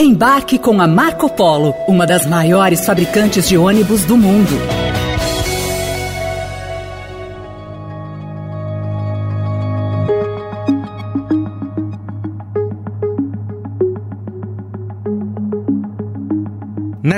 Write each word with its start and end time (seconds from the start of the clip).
Embarque 0.00 0.60
com 0.60 0.80
a 0.80 0.86
Marco 0.86 1.28
Polo, 1.28 1.74
uma 1.88 2.06
das 2.06 2.24
maiores 2.24 2.86
fabricantes 2.86 3.48
de 3.48 3.58
ônibus 3.58 4.04
do 4.04 4.16
mundo. 4.16 4.87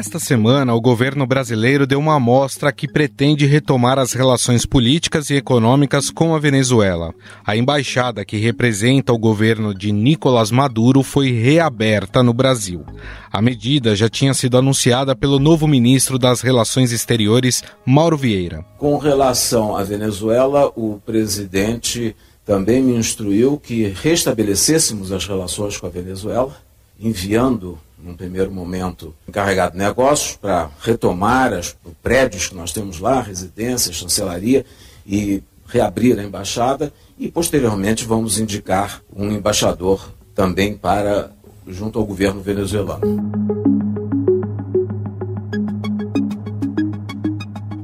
Nesta 0.01 0.19
semana, 0.19 0.75
o 0.75 0.80
governo 0.80 1.27
brasileiro 1.27 1.87
deu 1.87 1.98
uma 1.98 2.14
amostra 2.14 2.73
que 2.73 2.89
pretende 2.89 3.45
retomar 3.45 3.98
as 3.98 4.15
relações 4.15 4.65
políticas 4.65 5.29
e 5.29 5.34
econômicas 5.34 6.09
com 6.09 6.34
a 6.34 6.39
Venezuela. 6.39 7.12
A 7.46 7.55
embaixada 7.55 8.25
que 8.25 8.39
representa 8.39 9.12
o 9.12 9.19
governo 9.19 9.75
de 9.75 9.93
Nicolás 9.93 10.51
Maduro 10.51 11.02
foi 11.02 11.30
reaberta 11.33 12.23
no 12.23 12.33
Brasil. 12.33 12.83
A 13.30 13.43
medida 13.43 13.95
já 13.95 14.09
tinha 14.09 14.33
sido 14.33 14.57
anunciada 14.57 15.15
pelo 15.15 15.38
novo 15.38 15.69
ministro 15.69 16.19
das 16.19 16.41
Relações 16.41 16.93
Exteriores, 16.93 17.62
Mauro 17.85 18.16
Vieira. 18.16 18.65
Com 18.79 18.96
relação 18.96 19.77
à 19.77 19.85
Venezuela, 19.85 20.73
o 20.74 20.98
presidente 21.05 22.16
também 22.46 22.82
me 22.82 22.96
instruiu 22.96 23.60
que 23.62 23.88
restabelecêssemos 23.88 25.12
as 25.12 25.27
relações 25.27 25.77
com 25.77 25.87
a 25.87 25.91
Venezuela, 25.91 26.57
enviando 26.98 27.79
num 28.02 28.14
primeiro 28.14 28.50
momento, 28.50 29.14
encarregado 29.28 29.72
de 29.72 29.78
negócios 29.78 30.36
para 30.36 30.70
retomar 30.80 31.52
os 31.52 31.77
prédios 32.02 32.48
que 32.48 32.54
nós 32.54 32.73
temos 32.73 32.98
lá, 32.98 33.20
residências, 33.20 33.96
chancelaria, 33.96 34.64
e 35.06 35.42
reabrir 35.66 36.18
a 36.18 36.24
embaixada. 36.24 36.92
E, 37.18 37.30
posteriormente, 37.30 38.04
vamos 38.04 38.38
indicar 38.38 39.02
um 39.14 39.30
embaixador 39.30 40.12
também 40.34 40.76
para 40.76 41.30
junto 41.66 41.98
ao 41.98 42.04
governo 42.04 42.40
venezuelano. 42.40 43.30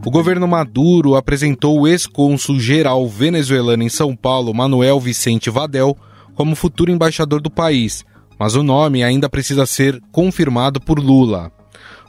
O 0.05 0.11
governo 0.11 0.47
Maduro 0.47 1.17
apresentou 1.17 1.81
o 1.81 1.89
ex-cônsul 1.89 2.59
geral 2.61 3.07
venezuelano 3.09 3.83
em 3.83 3.89
São 3.89 4.17
Paulo, 4.17 4.55
Manuel 4.55 5.01
Vicente 5.01 5.51
Vadel, 5.51 5.97
como 6.35 6.55
futuro 6.55 6.91
embaixador 6.91 7.41
do 7.41 7.51
país 7.51 8.05
mas 8.39 8.55
o 8.55 8.63
nome 8.63 9.03
ainda 9.03 9.29
precisa 9.29 9.67
ser 9.67 10.01
confirmado 10.13 10.81
por 10.81 10.99
Lula. 10.99 11.53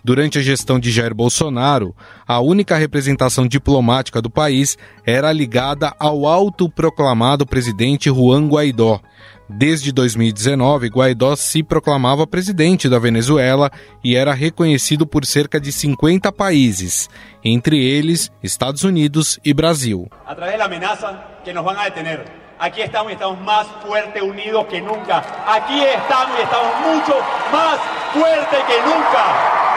Durante 0.03 0.39
a 0.39 0.42
gestão 0.42 0.80
de 0.80 0.89
Jair 0.89 1.14
Bolsonaro, 1.14 1.94
a 2.25 2.39
única 2.39 2.78
representação 2.78 3.45
diplomática 3.45 4.22
do 4.22 4.30
país 4.30 4.78
era 5.05 5.33
ligada 5.33 5.94
ao 6.00 6.25
autoproclamado 6.25 7.45
presidente 7.45 8.09
Juan 8.09 8.48
Guaidó. 8.48 9.02
Desde 9.50 9.92
2019, 9.92 10.88
Guaidó 10.88 11.36
se 11.36 11.61
proclamava 11.64 12.28
presidente 12.28 12.88
da 12.88 13.00
Venezuela 13.00 13.72
e 14.03 14.16
era 14.16 14.33
reconhecido 14.33 15.05
por 15.05 15.25
cerca 15.25 15.59
de 15.59 15.72
50 15.72 16.31
países, 16.31 17.09
entre 17.44 17.78
eles 17.83 18.31
Estados 18.44 18.83
Unidos 18.83 19.39
e 19.44 19.53
Brasil. 19.53 20.08
Através 20.25 20.58
da 20.58 20.66
ameaça 20.66 21.22
que 21.44 21.52
nos 21.52 21.64
vão 21.64 21.75
detener 21.75 22.47
Aquí 22.59 22.81
estamos 22.81 23.11
y 23.11 23.13
estamos 23.13 23.39
más 23.41 23.67
fuertes, 23.86 24.19
unidos 24.19 24.66
que 24.66 24.81
nunca. 24.81 25.23
Aquí 25.45 25.80
estamos 25.80 26.39
y 26.39 26.41
estamos 26.41 26.73
mucho 26.81 27.14
más 27.52 27.80
fuertes 28.11 28.59
que 28.66 28.81
nunca. 28.81 29.67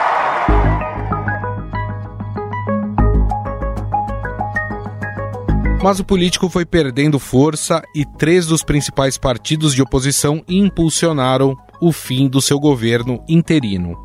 Mas 5.83 5.99
o 5.99 6.03
político 6.03 6.49
foi 6.49 6.65
perdendo 6.65 7.19
força 7.19 7.83
e 7.93 8.03
três 8.03 8.47
dos 8.47 8.63
principais 8.63 9.15
partidos 9.15 9.75
de 9.75 9.83
oposição 9.83 10.43
impulsionaram 10.49 11.55
o 11.79 11.91
fim 11.91 12.27
do 12.27 12.41
seu 12.41 12.59
governo 12.59 13.23
interino. 13.29 13.95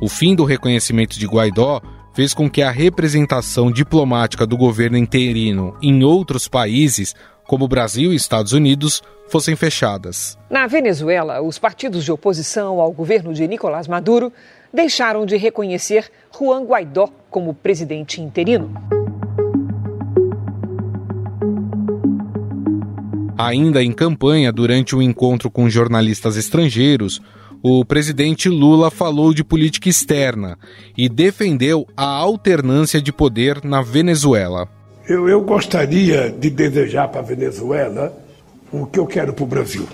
O 0.00 0.08
fim 0.08 0.36
do 0.36 0.44
reconhecimento 0.44 1.18
de 1.18 1.26
Guaidó 1.26 1.80
fez 2.14 2.34
com 2.34 2.48
que 2.48 2.62
a 2.62 2.70
representação 2.70 3.70
diplomática 3.70 4.46
do 4.46 4.56
governo 4.56 4.96
interino 4.96 5.74
em 5.82 6.04
outros 6.04 6.46
países 6.46 7.14
como 7.52 7.68
Brasil 7.68 8.14
e 8.14 8.16
Estados 8.16 8.54
Unidos, 8.54 9.02
fossem 9.28 9.54
fechadas. 9.54 10.38
Na 10.48 10.66
Venezuela, 10.66 11.42
os 11.42 11.58
partidos 11.58 12.02
de 12.02 12.10
oposição 12.10 12.80
ao 12.80 12.90
governo 12.90 13.34
de 13.34 13.46
Nicolás 13.46 13.86
Maduro 13.86 14.32
deixaram 14.72 15.26
de 15.26 15.36
reconhecer 15.36 16.10
Juan 16.34 16.64
Guaidó 16.64 17.10
como 17.28 17.52
presidente 17.52 18.22
interino. 18.22 18.72
Ainda 23.36 23.82
em 23.82 23.92
campanha, 23.92 24.50
durante 24.50 24.96
um 24.96 25.02
encontro 25.02 25.50
com 25.50 25.68
jornalistas 25.68 26.38
estrangeiros, 26.38 27.20
o 27.62 27.84
presidente 27.84 28.48
Lula 28.48 28.90
falou 28.90 29.34
de 29.34 29.44
política 29.44 29.90
externa 29.90 30.58
e 30.96 31.06
defendeu 31.06 31.86
a 31.94 32.06
alternância 32.06 33.02
de 33.02 33.12
poder 33.12 33.62
na 33.62 33.82
Venezuela. 33.82 34.66
Eu, 35.08 35.28
eu 35.28 35.40
gostaria 35.40 36.30
de 36.30 36.48
desejar 36.48 37.08
para 37.08 37.20
a 37.20 37.24
Venezuela 37.24 38.16
o 38.72 38.86
que 38.86 38.98
eu 38.98 39.06
quero 39.06 39.32
para 39.32 39.44
o 39.44 39.46
Brasil. 39.46 39.86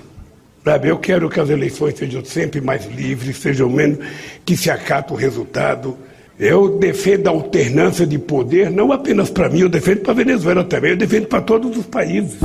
Sabe, 0.65 0.89
eu 0.89 0.99
quero 0.99 1.31
que 1.31 1.41
as 1.41 1.49
eleições 1.49 1.97
sejam 1.97 2.23
sempre 2.25 2.61
mais 2.61 2.85
livres, 2.87 3.39
sejam 3.39 3.71
menos 3.71 3.99
que 4.45 4.57
se 4.57 4.71
acata 4.71 5.15
o 5.15 5.17
resultado. 5.17 5.97
Eu 6.39 6.79
defendo 6.79 7.27
a 7.27 7.31
alternância 7.31 8.07
de 8.07 8.19
poder, 8.19 8.71
não 8.71 8.93
apenas 8.93 9.31
para 9.31 9.49
mim, 9.49 9.61
eu 9.61 9.69
defendo 9.69 10.01
para 10.01 10.13
a 10.13 10.17
Venezuela 10.17 10.63
também, 10.63 10.91
eu 10.91 10.97
defendo 10.97 11.27
para 11.27 11.41
todos 11.41 11.77
os 11.77 11.87
países. 11.87 12.39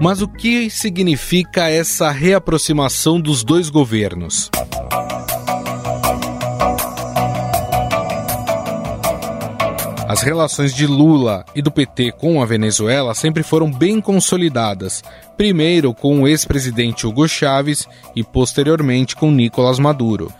Mas 0.00 0.22
o 0.22 0.28
que 0.28 0.70
significa 0.70 1.68
essa 1.68 2.10
reaproximação 2.10 3.20
dos 3.20 3.44
dois 3.44 3.68
governos? 3.68 4.50
As 10.06 10.20
relações 10.20 10.74
de 10.74 10.86
Lula 10.86 11.46
e 11.54 11.62
do 11.62 11.70
PT 11.70 12.12
com 12.12 12.42
a 12.42 12.44
Venezuela 12.44 13.14
sempre 13.14 13.42
foram 13.42 13.70
bem 13.72 14.02
consolidadas, 14.02 15.02
primeiro 15.34 15.94
com 15.94 16.22
o 16.22 16.28
ex-presidente 16.28 17.06
Hugo 17.06 17.26
Chávez 17.26 17.88
e 18.14 18.22
posteriormente 18.22 19.16
com 19.16 19.30
Nicolás 19.30 19.78
Maduro. 19.78 20.30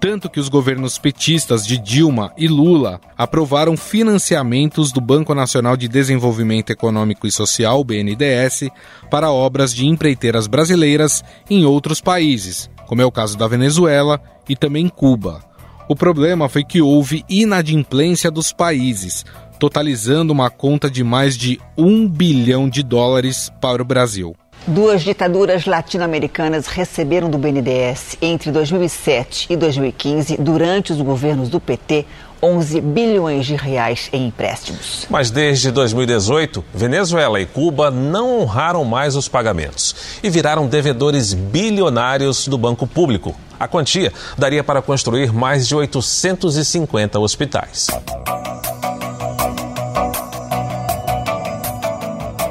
Tanto 0.00 0.28
que 0.28 0.40
os 0.40 0.48
governos 0.48 0.98
petistas 0.98 1.64
de 1.64 1.78
Dilma 1.78 2.32
e 2.36 2.48
Lula 2.48 3.00
aprovaram 3.16 3.76
financiamentos 3.76 4.90
do 4.90 5.00
Banco 5.00 5.32
Nacional 5.32 5.76
de 5.76 5.86
Desenvolvimento 5.86 6.70
Econômico 6.70 7.24
e 7.24 7.30
Social, 7.30 7.84
BNDES, 7.84 8.70
para 9.08 9.30
obras 9.30 9.72
de 9.72 9.86
empreiteiras 9.86 10.48
brasileiras 10.48 11.22
em 11.48 11.64
outros 11.64 12.00
países, 12.00 12.68
como 12.88 13.00
é 13.00 13.06
o 13.06 13.12
caso 13.12 13.38
da 13.38 13.46
Venezuela 13.46 14.20
e 14.48 14.56
também 14.56 14.88
Cuba. 14.88 15.51
O 15.92 15.94
problema 15.94 16.48
foi 16.48 16.64
que 16.64 16.80
houve 16.80 17.22
inadimplência 17.28 18.30
dos 18.30 18.50
países, 18.50 19.26
totalizando 19.58 20.32
uma 20.32 20.48
conta 20.48 20.90
de 20.90 21.04
mais 21.04 21.36
de 21.36 21.60
um 21.76 22.08
bilhão 22.08 22.66
de 22.66 22.82
dólares 22.82 23.52
para 23.60 23.82
o 23.82 23.84
Brasil. 23.84 24.34
Duas 24.66 25.02
ditaduras 25.02 25.66
latino-americanas 25.66 26.66
receberam 26.66 27.28
do 27.28 27.36
BNDES 27.36 28.16
entre 28.22 28.50
2007 28.50 29.48
e 29.52 29.56
2015, 29.56 30.38
durante 30.38 30.92
os 30.92 31.00
governos 31.02 31.50
do 31.50 31.60
PT, 31.60 32.06
11 32.42 32.80
bilhões 32.80 33.44
de 33.44 33.54
reais 33.54 34.08
em 34.14 34.28
empréstimos. 34.28 35.06
Mas 35.10 35.30
desde 35.30 35.70
2018, 35.70 36.64
Venezuela 36.72 37.38
e 37.38 37.44
Cuba 37.44 37.90
não 37.90 38.40
honraram 38.40 38.82
mais 38.82 39.14
os 39.14 39.28
pagamentos 39.28 39.94
e 40.22 40.30
viraram 40.30 40.66
devedores 40.66 41.34
bilionários 41.34 42.48
do 42.48 42.56
banco 42.56 42.86
público. 42.86 43.36
A 43.62 43.68
quantia 43.68 44.12
daria 44.36 44.64
para 44.64 44.82
construir 44.82 45.32
mais 45.32 45.68
de 45.68 45.76
850 45.76 47.20
hospitais. 47.20 47.86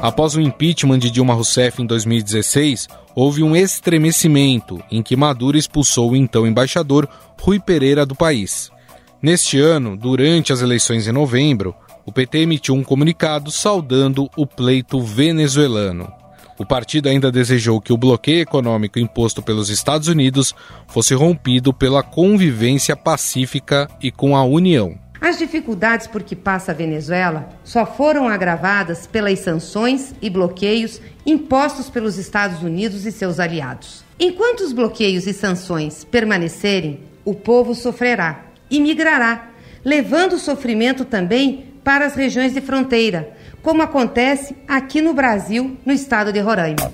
Após 0.00 0.34
o 0.34 0.40
impeachment 0.40 0.98
de 1.00 1.10
Dilma 1.10 1.34
Rousseff 1.34 1.82
em 1.82 1.84
2016, 1.84 2.88
houve 3.14 3.42
um 3.42 3.54
estremecimento 3.54 4.82
em 4.90 5.02
que 5.02 5.14
Maduro 5.14 5.58
expulsou 5.58 6.12
o 6.12 6.16
então 6.16 6.46
embaixador 6.46 7.06
Rui 7.38 7.60
Pereira 7.60 8.06
do 8.06 8.14
país. 8.14 8.70
Neste 9.20 9.60
ano, 9.60 9.98
durante 9.98 10.50
as 10.50 10.62
eleições 10.62 11.06
em 11.06 11.12
novembro, 11.12 11.74
o 12.06 12.10
PT 12.10 12.38
emitiu 12.38 12.74
um 12.74 12.82
comunicado 12.82 13.50
saudando 13.50 14.30
o 14.34 14.46
pleito 14.46 14.98
venezuelano. 14.98 16.21
O 16.58 16.66
partido 16.66 17.08
ainda 17.08 17.32
desejou 17.32 17.80
que 17.80 17.92
o 17.92 17.96
bloqueio 17.96 18.42
econômico 18.42 18.98
imposto 18.98 19.42
pelos 19.42 19.70
Estados 19.70 20.08
Unidos 20.08 20.54
fosse 20.86 21.14
rompido 21.14 21.72
pela 21.72 22.02
convivência 22.02 22.94
pacífica 22.94 23.88
e 24.02 24.10
com 24.10 24.36
a 24.36 24.44
União. 24.44 24.98
As 25.20 25.38
dificuldades 25.38 26.08
por 26.08 26.22
que 26.22 26.34
passa 26.34 26.72
a 26.72 26.74
Venezuela 26.74 27.48
só 27.62 27.86
foram 27.86 28.28
agravadas 28.28 29.06
pelas 29.06 29.38
sanções 29.38 30.12
e 30.20 30.28
bloqueios 30.28 31.00
impostos 31.24 31.88
pelos 31.88 32.18
Estados 32.18 32.62
Unidos 32.62 33.06
e 33.06 33.12
seus 33.12 33.38
aliados. 33.38 34.04
Enquanto 34.18 34.60
os 34.60 34.72
bloqueios 34.72 35.26
e 35.28 35.32
sanções 35.32 36.04
permanecerem, 36.04 37.00
o 37.24 37.34
povo 37.34 37.74
sofrerá 37.74 38.46
e 38.68 38.80
migrará, 38.80 39.50
levando 39.84 40.34
o 40.34 40.38
sofrimento 40.38 41.04
também 41.04 41.66
para 41.84 42.06
as 42.06 42.14
regiões 42.14 42.52
de 42.52 42.60
fronteira, 42.60 43.36
como 43.62 43.82
acontece 43.82 44.56
aqui 44.66 45.00
no 45.00 45.14
Brasil, 45.14 45.78
no 45.86 45.92
estado 45.92 46.32
de 46.32 46.40
Roraima. 46.40 46.90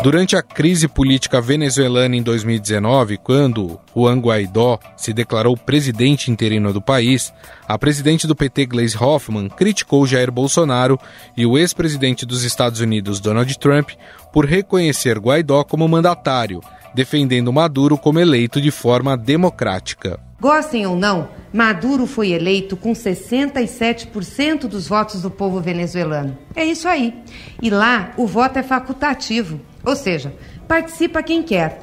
Durante 0.00 0.36
a 0.36 0.42
crise 0.42 0.86
política 0.86 1.40
venezuelana 1.40 2.14
em 2.14 2.22
2019, 2.22 3.18
quando 3.18 3.80
Juan 3.92 4.20
Guaidó 4.20 4.78
se 4.96 5.12
declarou 5.12 5.56
presidente 5.56 6.30
interino 6.30 6.72
do 6.72 6.80
país, 6.80 7.32
a 7.66 7.76
presidente 7.76 8.24
do 8.24 8.36
PT, 8.36 8.66
Gleisi 8.66 8.96
Hoffmann, 8.96 9.48
criticou 9.48 10.06
Jair 10.06 10.30
Bolsonaro 10.30 11.00
e 11.36 11.44
o 11.44 11.58
ex-presidente 11.58 12.24
dos 12.24 12.44
Estados 12.44 12.78
Unidos, 12.78 13.18
Donald 13.18 13.58
Trump, 13.58 13.90
por 14.32 14.46
reconhecer 14.46 15.18
Guaidó 15.18 15.64
como 15.64 15.88
mandatário, 15.88 16.60
defendendo 16.94 17.52
Maduro 17.52 17.98
como 17.98 18.20
eleito 18.20 18.60
de 18.60 18.70
forma 18.70 19.16
democrática. 19.16 20.27
Gostem 20.40 20.86
ou 20.86 20.94
não, 20.94 21.28
Maduro 21.52 22.06
foi 22.06 22.30
eleito 22.30 22.76
com 22.76 22.92
67% 22.92 24.68
dos 24.68 24.86
votos 24.86 25.22
do 25.22 25.30
povo 25.30 25.60
venezuelano. 25.60 26.38
É 26.54 26.64
isso 26.64 26.86
aí. 26.86 27.12
E 27.60 27.68
lá 27.68 28.12
o 28.16 28.24
voto 28.24 28.56
é 28.56 28.62
facultativo, 28.62 29.60
ou 29.84 29.96
seja, 29.96 30.32
participa 30.68 31.24
quem 31.24 31.42
quer. 31.42 31.80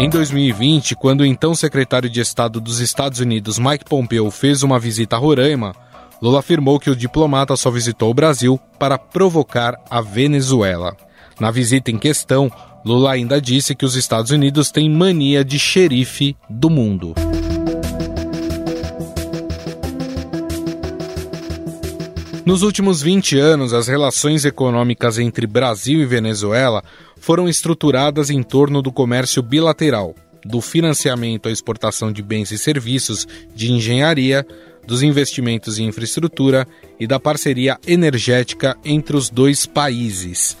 Em 0.00 0.10
2020, 0.10 0.96
quando 0.96 1.20
o 1.20 1.26
então 1.26 1.54
secretário 1.54 2.10
de 2.10 2.20
Estado 2.20 2.60
dos 2.60 2.80
Estados 2.80 3.20
Unidos, 3.20 3.60
Mike 3.60 3.84
Pompeo, 3.84 4.28
fez 4.32 4.64
uma 4.64 4.78
visita 4.78 5.14
a 5.14 5.18
Roraima, 5.20 5.72
Lula 6.20 6.40
afirmou 6.40 6.80
que 6.80 6.90
o 6.90 6.96
diplomata 6.96 7.54
só 7.54 7.70
visitou 7.70 8.10
o 8.10 8.14
Brasil 8.14 8.58
para 8.76 8.98
provocar 8.98 9.76
a 9.88 10.00
Venezuela. 10.00 10.96
Na 11.38 11.52
visita 11.52 11.92
em 11.92 11.98
questão, 11.98 12.50
Lula 12.84 13.12
ainda 13.12 13.40
disse 13.40 13.74
que 13.74 13.84
os 13.84 13.96
Estados 13.96 14.30
Unidos 14.30 14.70
têm 14.70 14.88
mania 14.88 15.44
de 15.44 15.58
xerife 15.58 16.36
do 16.48 16.70
mundo. 16.70 17.14
Nos 22.48 22.62
últimos 22.62 23.02
20 23.02 23.38
anos, 23.38 23.74
as 23.74 23.88
relações 23.88 24.46
econômicas 24.46 25.18
entre 25.18 25.46
Brasil 25.46 26.00
e 26.00 26.06
Venezuela 26.06 26.82
foram 27.20 27.46
estruturadas 27.46 28.30
em 28.30 28.42
torno 28.42 28.80
do 28.80 28.90
comércio 28.90 29.42
bilateral, 29.42 30.14
do 30.46 30.62
financiamento 30.62 31.48
à 31.48 31.52
exportação 31.52 32.10
de 32.10 32.22
bens 32.22 32.50
e 32.50 32.56
serviços 32.56 33.28
de 33.54 33.70
engenharia, 33.70 34.46
dos 34.86 35.02
investimentos 35.02 35.78
em 35.78 35.88
infraestrutura 35.88 36.66
e 36.98 37.06
da 37.06 37.20
parceria 37.20 37.76
energética 37.86 38.74
entre 38.82 39.14
os 39.14 39.28
dois 39.28 39.66
países. 39.66 40.56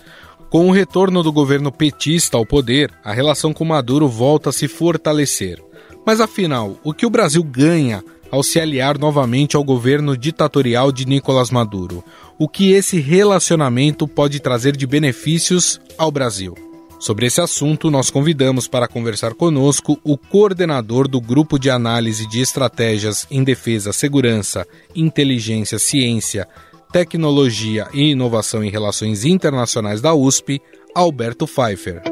Com 0.50 0.66
o 0.66 0.72
retorno 0.72 1.22
do 1.22 1.30
governo 1.30 1.70
petista 1.70 2.38
ao 2.38 2.46
poder, 2.46 2.90
a 3.04 3.12
relação 3.12 3.52
com 3.52 3.66
Maduro 3.66 4.08
volta 4.08 4.48
a 4.48 4.52
se 4.52 4.66
fortalecer. 4.66 5.62
Mas 6.06 6.22
afinal, 6.22 6.78
o 6.82 6.94
que 6.94 7.04
o 7.04 7.10
Brasil 7.10 7.42
ganha 7.42 8.02
ao 8.30 8.42
se 8.42 8.58
aliar 8.58 8.98
novamente 8.98 9.56
ao 9.56 9.64
governo 9.64 10.16
ditatorial 10.16 10.90
de 10.90 11.04
Nicolás 11.04 11.50
Maduro? 11.50 12.02
O 12.38 12.48
que 12.48 12.72
esse 12.72 12.98
relacionamento 12.98 14.08
pode 14.08 14.40
trazer 14.40 14.74
de 14.74 14.86
benefícios 14.86 15.78
ao 15.98 16.10
Brasil? 16.10 16.54
Sobre 16.98 17.26
esse 17.26 17.42
assunto, 17.42 17.90
nós 17.90 18.08
convidamos 18.08 18.66
para 18.66 18.88
conversar 18.88 19.34
conosco 19.34 20.00
o 20.02 20.16
coordenador 20.16 21.06
do 21.06 21.20
Grupo 21.20 21.58
de 21.58 21.68
Análise 21.68 22.26
de 22.26 22.40
Estratégias 22.40 23.26
em 23.30 23.44
Defesa, 23.44 23.92
Segurança, 23.92 24.66
Inteligência, 24.96 25.78
Ciência 25.78 26.48
Tecnologia 26.90 27.86
e 27.92 28.12
Inovação 28.12 28.64
em 28.64 28.70
Relações 28.70 29.24
Internacionais 29.24 30.00
da 30.00 30.14
USP, 30.14 30.60
Alberto 30.94 31.46
Pfeiffer. 31.46 32.02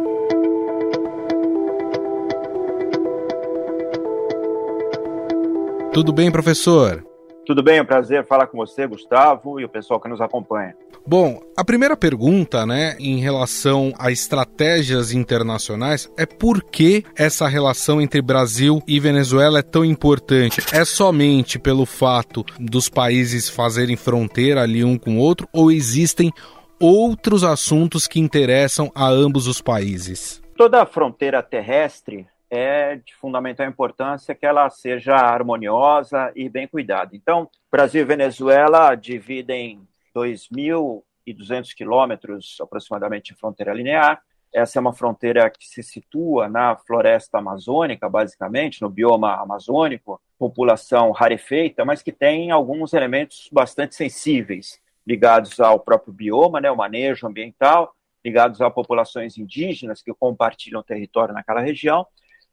Tudo 5.95 6.13
bem, 6.13 6.31
professor? 6.31 7.03
Tudo 7.47 7.63
bem, 7.63 7.79
é 7.79 7.83
um 7.83 7.87
prazer 7.87 8.27
falar 8.27 8.49
com 8.49 8.59
você, 8.59 8.89
Gustavo, 8.89 9.61
e 9.61 9.65
o 9.65 9.69
pessoal 9.69 10.01
que 10.01 10.09
nos 10.09 10.21
acompanha. 10.21 10.75
Bom, 11.07 11.41
a 11.57 11.65
primeira 11.65 11.97
pergunta, 11.97 12.67
né, 12.67 12.97
em 12.99 13.21
relação 13.21 13.93
a 13.97 14.11
estratégias 14.11 15.13
internacionais 15.13 16.11
é 16.19 16.27
por 16.27 16.61
que 16.65 17.05
essa 17.17 17.47
relação 17.47 18.01
entre 18.01 18.21
Brasil 18.21 18.83
e 18.89 18.99
Venezuela 18.99 19.61
é 19.61 19.63
tão 19.63 19.85
importante? 19.85 20.61
É 20.73 20.85
somente 20.85 21.57
pelo 21.57 21.87
fato 21.87 22.45
dos 22.59 22.89
países 22.89 23.49
fazerem 23.49 23.95
fronteira 23.95 24.63
ali 24.63 24.83
um 24.83 24.99
com 24.99 25.17
o 25.17 25.21
outro 25.21 25.49
ou 25.53 25.71
existem 25.71 26.33
outros 26.81 27.45
assuntos 27.45 28.09
que 28.09 28.19
interessam 28.19 28.91
a 28.93 29.09
ambos 29.09 29.47
os 29.47 29.61
países? 29.61 30.43
Toda 30.57 30.83
a 30.83 30.87
fronteira 30.87 31.41
terrestre 31.45 32.27
é 32.57 32.97
de 32.97 33.15
fundamental 33.15 33.67
importância 33.67 34.35
que 34.35 34.47
ela 34.47 34.69
seja 34.71 35.15
harmoniosa 35.15 36.33
e 36.35 36.49
bem 36.49 36.67
cuidada. 36.67 37.15
Então, 37.15 37.49
Brasil 37.71 38.03
e 38.03 38.05
Venezuela 38.05 38.95
dividem 38.95 39.87
2.200 40.15 41.75
quilômetros 41.75 42.57
aproximadamente 42.61 43.33
de 43.33 43.39
fronteira 43.39 43.75
linear. 43.75 44.23
Essa 44.53 44.79
é 44.79 44.81
uma 44.81 44.95
fronteira 44.95 45.51
que 45.51 45.67
se 45.67 45.83
situa 45.83 46.49
na 46.49 46.77
floresta 46.77 47.39
amazônica, 47.39 48.09
basicamente, 48.09 48.81
no 48.81 48.89
bioma 48.89 49.35
amazônico, 49.35 50.21
população 50.39 51.11
rarefeita, 51.11 51.85
mas 51.85 52.03
que 52.03 52.13
tem 52.13 52.51
alguns 52.51 52.95
elementos 52.95 53.49
bastante 53.53 53.95
sensíveis 53.95 54.81
ligados 55.07 55.61
ao 55.61 55.79
próprio 55.79 56.13
bioma, 56.13 56.61
né, 56.61 56.71
o 56.71 56.77
manejo 56.77 57.27
ambiental, 57.27 57.95
ligados 58.25 58.61
a 58.61 58.69
populações 58.69 59.39
indígenas 59.39 60.03
que 60.03 60.13
compartilham 60.13 60.83
território 60.83 61.33
naquela 61.33 61.61
região, 61.61 62.07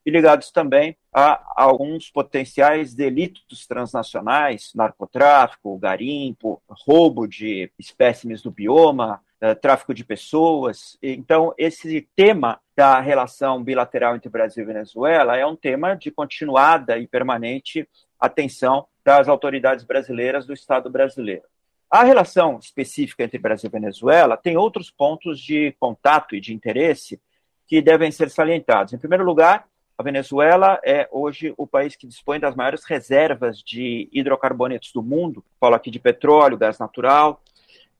e 0.04 0.10
ligados 0.10 0.50
também 0.50 0.96
a 1.12 1.42
alguns 1.56 2.10
potenciais 2.10 2.94
delitos 2.94 3.66
transnacionais, 3.66 4.72
narcotráfico, 4.74 5.78
garimpo, 5.78 6.62
roubo 6.68 7.26
de 7.26 7.70
espécimes 7.78 8.42
do 8.42 8.50
bioma, 8.50 9.20
eh, 9.40 9.54
tráfico 9.54 9.94
de 9.94 10.04
pessoas. 10.04 10.98
Então, 11.02 11.54
esse 11.56 12.08
tema 12.14 12.60
da 12.76 13.00
relação 13.00 13.62
bilateral 13.62 14.16
entre 14.16 14.28
Brasil 14.28 14.64
e 14.64 14.66
Venezuela 14.66 15.36
é 15.36 15.46
um 15.46 15.56
tema 15.56 15.94
de 15.94 16.10
continuada 16.10 16.98
e 16.98 17.06
permanente 17.06 17.88
atenção 18.18 18.86
das 19.04 19.28
autoridades 19.28 19.84
brasileiras 19.84 20.46
do 20.46 20.52
Estado 20.52 20.90
brasileiro. 20.90 21.44
A 21.90 22.02
relação 22.02 22.58
específica 22.58 23.22
entre 23.22 23.38
Brasil 23.38 23.68
e 23.68 23.72
Venezuela 23.72 24.36
tem 24.36 24.56
outros 24.56 24.90
pontos 24.90 25.38
de 25.38 25.72
contato 25.78 26.34
e 26.34 26.40
de 26.40 26.52
interesse 26.52 27.20
que 27.66 27.80
devem 27.80 28.10
ser 28.10 28.30
salientados. 28.30 28.92
Em 28.92 28.98
primeiro 28.98 29.24
lugar, 29.24 29.66
a 29.96 30.02
Venezuela 30.02 30.80
é 30.84 31.08
hoje 31.12 31.54
o 31.56 31.66
país 31.66 31.94
que 31.94 32.06
dispõe 32.06 32.40
das 32.40 32.56
maiores 32.56 32.84
reservas 32.84 33.62
de 33.62 34.08
hidrocarbonetos 34.12 34.92
do 34.92 35.02
mundo. 35.02 35.44
Falo 35.60 35.76
aqui 35.76 35.90
de 35.90 36.00
petróleo, 36.00 36.58
gás 36.58 36.78
natural. 36.78 37.40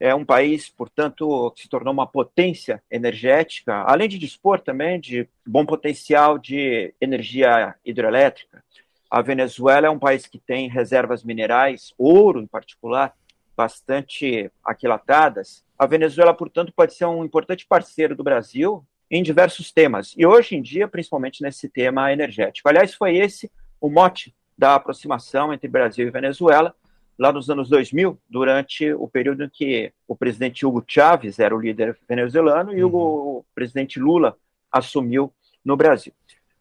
É 0.01 0.13
um 0.13 0.25
país, 0.25 0.69
portanto, 0.69 1.53
que 1.53 1.63
se 1.63 1.69
tornou 1.69 1.93
uma 1.93 2.07
potência 2.07 2.83
energética, 2.91 3.85
além 3.87 4.09
de 4.09 4.19
dispor 4.19 4.61
também 4.61 4.99
de 4.99 5.29
bom 5.47 5.65
potencial 5.65 6.37
de 6.37 6.93
energia 7.01 7.77
hidroelétrica. 7.85 8.63
A 9.09 9.23
Venezuela 9.23 9.87
é 9.87 9.91
um 9.91 9.99
país 9.99 10.27
que 10.27 10.39
tem 10.39 10.69
reservas 10.69 11.23
minerais, 11.23 11.95
ouro 11.97 12.41
em 12.41 12.47
particular, 12.47 13.15
bastante 13.57 14.51
aquilatadas. 14.65 15.65
A 15.79 15.87
Venezuela, 15.87 16.35
portanto, 16.35 16.73
pode 16.75 16.95
ser 16.95 17.05
um 17.05 17.25
importante 17.25 17.65
parceiro 17.65 18.17
do 18.17 18.25
Brasil 18.25 18.85
em 19.17 19.23
diversos 19.23 19.71
temas, 19.71 20.13
e 20.17 20.27
hoje 20.27 20.57
em 20.57 20.61
dia, 20.61 20.89
principalmente 20.89 21.41
nesse 21.41 21.69
tema 21.69 22.13
energético. 22.13 22.69
Aliás, 22.69 22.95
foi 22.95 23.17
esse 23.17 23.49
o 23.81 23.89
mote 23.89 24.35
da 24.59 24.75
aproximação 24.75 25.55
entre 25.55 25.69
Brasil 25.69 26.09
e 26.09 26.11
Venezuela, 26.11 26.75
lá 27.17 27.33
nos 27.33 27.49
anos 27.49 27.69
2000, 27.69 28.19
durante 28.29 28.93
o 28.93 29.07
período 29.07 29.45
em 29.45 29.49
que 29.49 29.93
o 30.09 30.17
presidente 30.17 30.67
Hugo 30.67 30.85
Chávez 30.85 31.39
era 31.39 31.55
o 31.55 31.61
líder 31.61 31.97
venezuelano 32.09 32.77
e 32.77 32.83
uhum. 32.83 32.93
o 32.93 33.45
presidente 33.55 34.01
Lula 34.01 34.37
assumiu 34.73 35.33
no 35.65 35.77
Brasil. 35.77 36.13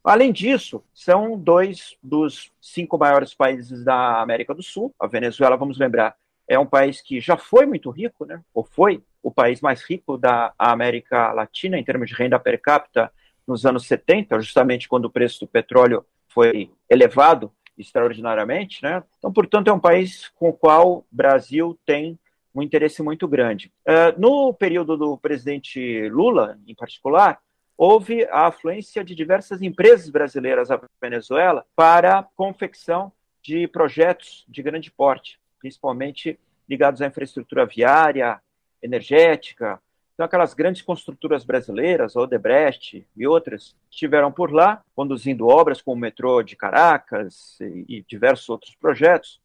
Além 0.04 0.32
disso, 0.32 0.84
são 0.94 1.36
dois 1.36 1.98
dos 2.04 2.52
cinco 2.62 3.00
maiores 3.00 3.34
países 3.34 3.84
da 3.84 4.22
América 4.22 4.54
do 4.54 4.62
Sul. 4.62 4.94
A 5.00 5.08
Venezuela, 5.08 5.58
vamos 5.58 5.80
lembrar, 5.80 6.16
é 6.48 6.58
um 6.60 6.66
país 6.66 7.02
que 7.02 7.20
já 7.20 7.38
foi 7.38 7.66
muito 7.66 7.90
rico, 7.90 8.26
né? 8.26 8.42
ou 8.54 8.64
foi 8.64 9.04
o 9.22 9.32
país 9.32 9.62
mais 9.62 9.82
rico 9.84 10.18
da 10.18 10.54
América 10.58 11.32
Latina 11.32 11.78
em 11.78 11.84
termos 11.84 12.10
de 12.10 12.16
renda 12.16 12.40
per 12.40 12.60
capita 12.62 13.12
nos 13.48 13.66
anos 13.66 13.86
70, 13.88 14.40
justamente 14.40 14.88
quando 14.88 15.06
o 15.06 15.10
preço 15.10 15.42
do 15.42 15.48
petróleo 15.48 16.06
foi 16.28 16.72
elevado 16.90 17.52
extraordinariamente. 17.78 18.84
Né? 18.84 19.04
Então, 19.18 19.32
portanto, 19.32 19.70
é 19.70 19.74
um 19.74 19.80
país 19.80 20.30
com 20.36 20.50
o 20.50 20.54
qual 20.54 20.98
o 20.98 21.06
Brasil 21.12 21.78
tem 21.86 22.20
um 22.54 22.62
interesse 22.62 23.02
muito 23.02 23.28
grande. 23.28 23.72
Uh, 23.88 24.20
no 24.20 24.54
período 24.54 24.96
do 24.96 25.18
presidente 25.18 26.08
Lula, 26.10 26.60
em 26.68 26.76
particular, 26.76 27.40
houve 27.76 28.26
a 28.26 28.48
afluência 28.48 29.04
de 29.04 29.16
diversas 29.16 29.62
empresas 29.62 30.10
brasileiras 30.10 30.70
à 30.70 30.80
Venezuela 31.02 31.66
para 31.76 32.28
confecção 32.36 33.12
de 33.42 33.68
projetos 33.68 34.46
de 34.48 34.62
grande 34.62 34.92
porte 34.92 35.40
principalmente 35.64 36.38
ligados 36.68 37.02
à 37.02 37.08
infraestrutura 37.08 37.66
viária, 37.66 38.42
energética. 38.82 39.80
Então, 40.14 40.26
aquelas 40.26 40.54
grandes 40.54 40.82
construtoras 40.82 41.46
brasileiras, 41.46 42.18
Odebrecht 42.18 43.08
e 43.16 43.26
outras, 43.26 43.74
estiveram 43.90 44.30
por 44.30 44.52
lá, 44.52 44.84
conduzindo 44.94 45.48
obras 45.48 45.82
como 45.82 45.96
o 45.96 46.00
metrô 46.00 46.44
de 46.44 46.58
Caracas 46.58 47.58
e, 47.62 47.86
e 47.88 48.02
diversos 48.04 48.50
outros 48.50 48.76
projetos. 48.76 49.40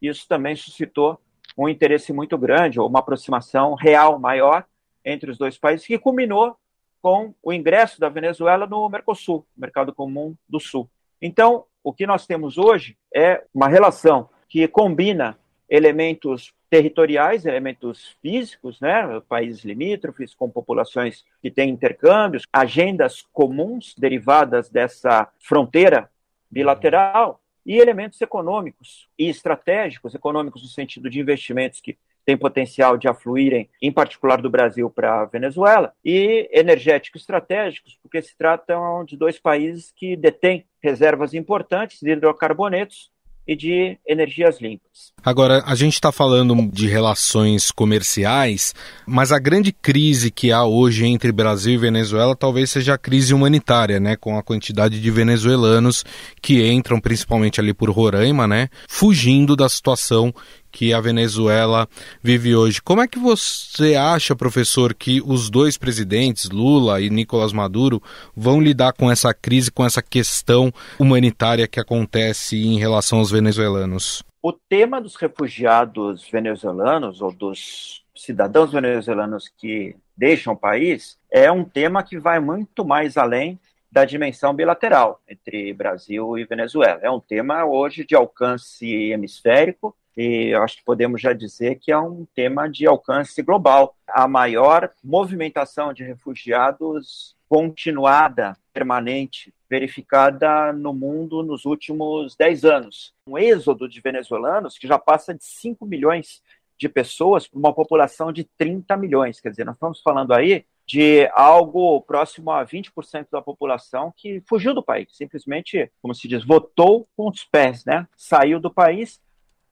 Isso 0.00 0.28
também 0.28 0.54
suscitou 0.54 1.18
um 1.56 1.68
interesse 1.68 2.12
muito 2.12 2.36
grande, 2.36 2.78
ou 2.78 2.86
uma 2.86 2.98
aproximação 2.98 3.74
real 3.74 4.18
maior 4.18 4.66
entre 5.02 5.30
os 5.30 5.38
dois 5.38 5.56
países, 5.56 5.86
que 5.86 5.98
culminou 5.98 6.54
com 7.00 7.34
o 7.42 7.52
ingresso 7.52 7.98
da 7.98 8.10
Venezuela 8.10 8.66
no 8.66 8.88
Mercosul, 8.90 9.46
Mercado 9.56 9.94
Comum 9.94 10.36
do 10.46 10.60
Sul. 10.60 10.88
Então, 11.20 11.64
o 11.82 11.92
que 11.94 12.06
nós 12.06 12.26
temos 12.26 12.58
hoje 12.58 12.96
é 13.14 13.42
uma 13.54 13.68
relação 13.68 14.28
que 14.48 14.68
combina 14.68 15.38
elementos 15.72 16.52
territoriais, 16.68 17.46
elementos 17.46 18.14
físicos, 18.20 18.78
né, 18.78 19.22
países 19.26 19.64
limítrofes 19.64 20.34
com 20.34 20.50
populações 20.50 21.24
que 21.40 21.50
têm 21.50 21.70
intercâmbios, 21.70 22.44
agendas 22.52 23.22
comuns 23.32 23.94
derivadas 23.96 24.68
dessa 24.68 25.32
fronteira 25.38 26.10
bilateral 26.50 27.40
e 27.64 27.78
elementos 27.78 28.20
econômicos 28.20 29.08
e 29.18 29.30
estratégicos, 29.30 30.14
econômicos 30.14 30.62
no 30.62 30.68
sentido 30.68 31.08
de 31.08 31.20
investimentos 31.20 31.80
que 31.80 31.96
têm 32.22 32.36
potencial 32.36 32.98
de 32.98 33.08
afluírem, 33.08 33.70
em 33.80 33.90
particular 33.90 34.42
do 34.42 34.50
Brasil 34.50 34.90
para 34.90 35.22
a 35.22 35.24
Venezuela, 35.24 35.94
e 36.04 36.50
energéticos 36.52 37.22
estratégicos, 37.22 37.98
porque 38.02 38.20
se 38.20 38.36
tratam 38.36 39.06
de 39.06 39.16
dois 39.16 39.38
países 39.38 39.90
que 39.96 40.16
detêm 40.16 40.66
reservas 40.82 41.32
importantes 41.32 42.00
de 42.00 42.10
hidrocarbonetos 42.10 43.11
e 43.46 43.56
de 43.56 43.98
energias 44.06 44.60
limpas. 44.60 45.12
Agora, 45.24 45.62
a 45.66 45.74
gente 45.74 45.94
está 45.94 46.10
falando 46.12 46.54
de 46.70 46.86
relações 46.86 47.70
comerciais, 47.70 48.74
mas 49.06 49.32
a 49.32 49.38
grande 49.38 49.72
crise 49.72 50.30
que 50.30 50.52
há 50.52 50.64
hoje 50.64 51.06
entre 51.06 51.32
Brasil 51.32 51.74
e 51.74 51.78
Venezuela 51.78 52.36
talvez 52.36 52.70
seja 52.70 52.94
a 52.94 52.98
crise 52.98 53.34
humanitária, 53.34 54.00
né? 54.00 54.16
Com 54.16 54.36
a 54.36 54.42
quantidade 54.42 55.00
de 55.00 55.10
venezuelanos 55.10 56.04
que 56.40 56.66
entram 56.70 57.00
principalmente 57.00 57.60
ali 57.60 57.72
por 57.72 57.90
Roraima, 57.90 58.46
né? 58.46 58.68
Fugindo 58.88 59.56
da 59.56 59.68
situação 59.68 60.32
que 60.72 60.94
a 60.94 61.00
Venezuela 61.00 61.86
vive 62.22 62.56
hoje. 62.56 62.80
Como 62.80 63.02
é 63.02 63.06
que 63.06 63.18
você 63.18 63.94
acha, 63.94 64.34
professor, 64.34 64.94
que 64.94 65.22
os 65.24 65.50
dois 65.50 65.76
presidentes, 65.76 66.48
Lula 66.48 67.00
e 67.00 67.10
Nicolás 67.10 67.52
Maduro, 67.52 68.02
vão 68.34 68.60
lidar 68.60 68.94
com 68.94 69.10
essa 69.10 69.34
crise, 69.34 69.70
com 69.70 69.84
essa 69.84 70.02
questão 70.02 70.72
humanitária 70.98 71.68
que 71.68 71.78
acontece 71.78 72.56
em 72.56 72.78
relação 72.78 73.18
aos 73.18 73.30
venezuelanos? 73.30 74.24
O 74.42 74.52
tema 74.52 75.00
dos 75.00 75.14
refugiados 75.14 76.28
venezuelanos 76.28 77.20
ou 77.20 77.30
dos 77.30 78.02
cidadãos 78.16 78.72
venezuelanos 78.72 79.48
que 79.56 79.94
deixam 80.16 80.54
o 80.54 80.56
país 80.56 81.18
é 81.30 81.50
um 81.52 81.64
tema 81.64 82.02
que 82.02 82.18
vai 82.18 82.40
muito 82.40 82.84
mais 82.84 83.16
além 83.16 83.58
da 83.90 84.06
dimensão 84.06 84.54
bilateral 84.54 85.20
entre 85.28 85.72
Brasil 85.74 86.38
e 86.38 86.44
Venezuela. 86.44 86.98
É 87.02 87.10
um 87.10 87.20
tema 87.20 87.64
hoje 87.66 88.06
de 88.06 88.14
alcance 88.14 88.86
hemisférico 88.86 89.94
e 90.16 90.54
acho 90.54 90.76
que 90.76 90.84
podemos 90.84 91.20
já 91.20 91.32
dizer 91.32 91.76
que 91.76 91.90
é 91.90 91.98
um 91.98 92.26
tema 92.34 92.68
de 92.68 92.86
alcance 92.86 93.40
global. 93.42 93.96
A 94.06 94.28
maior 94.28 94.90
movimentação 95.02 95.92
de 95.92 96.04
refugiados 96.04 97.36
continuada, 97.48 98.56
permanente, 98.72 99.52
verificada 99.68 100.72
no 100.72 100.92
mundo 100.92 101.42
nos 101.42 101.64
últimos 101.64 102.34
10 102.36 102.64
anos. 102.64 103.14
Um 103.26 103.36
êxodo 103.36 103.88
de 103.88 104.00
venezuelanos 104.00 104.78
que 104.78 104.86
já 104.86 104.98
passa 104.98 105.34
de 105.34 105.44
5 105.44 105.84
milhões 105.84 106.42
de 106.78 106.88
pessoas 106.88 107.46
para 107.46 107.58
uma 107.58 107.72
população 107.72 108.32
de 108.32 108.44
30 108.58 108.96
milhões. 108.96 109.40
Quer 109.40 109.50
dizer, 109.50 109.64
nós 109.64 109.76
estamos 109.76 110.00
falando 110.00 110.32
aí 110.32 110.64
de 110.86 111.30
algo 111.32 112.00
próximo 112.02 112.50
a 112.50 112.66
20% 112.66 113.28
da 113.30 113.40
população 113.40 114.12
que 114.16 114.42
fugiu 114.48 114.74
do 114.74 114.82
país, 114.82 115.08
simplesmente, 115.12 115.90
como 116.00 116.14
se 116.14 116.26
diz, 116.26 116.44
votou 116.44 117.06
com 117.16 117.28
os 117.28 117.44
pés, 117.44 117.84
né? 117.84 118.06
Saiu 118.16 118.58
do 118.58 118.70
país 118.70 119.20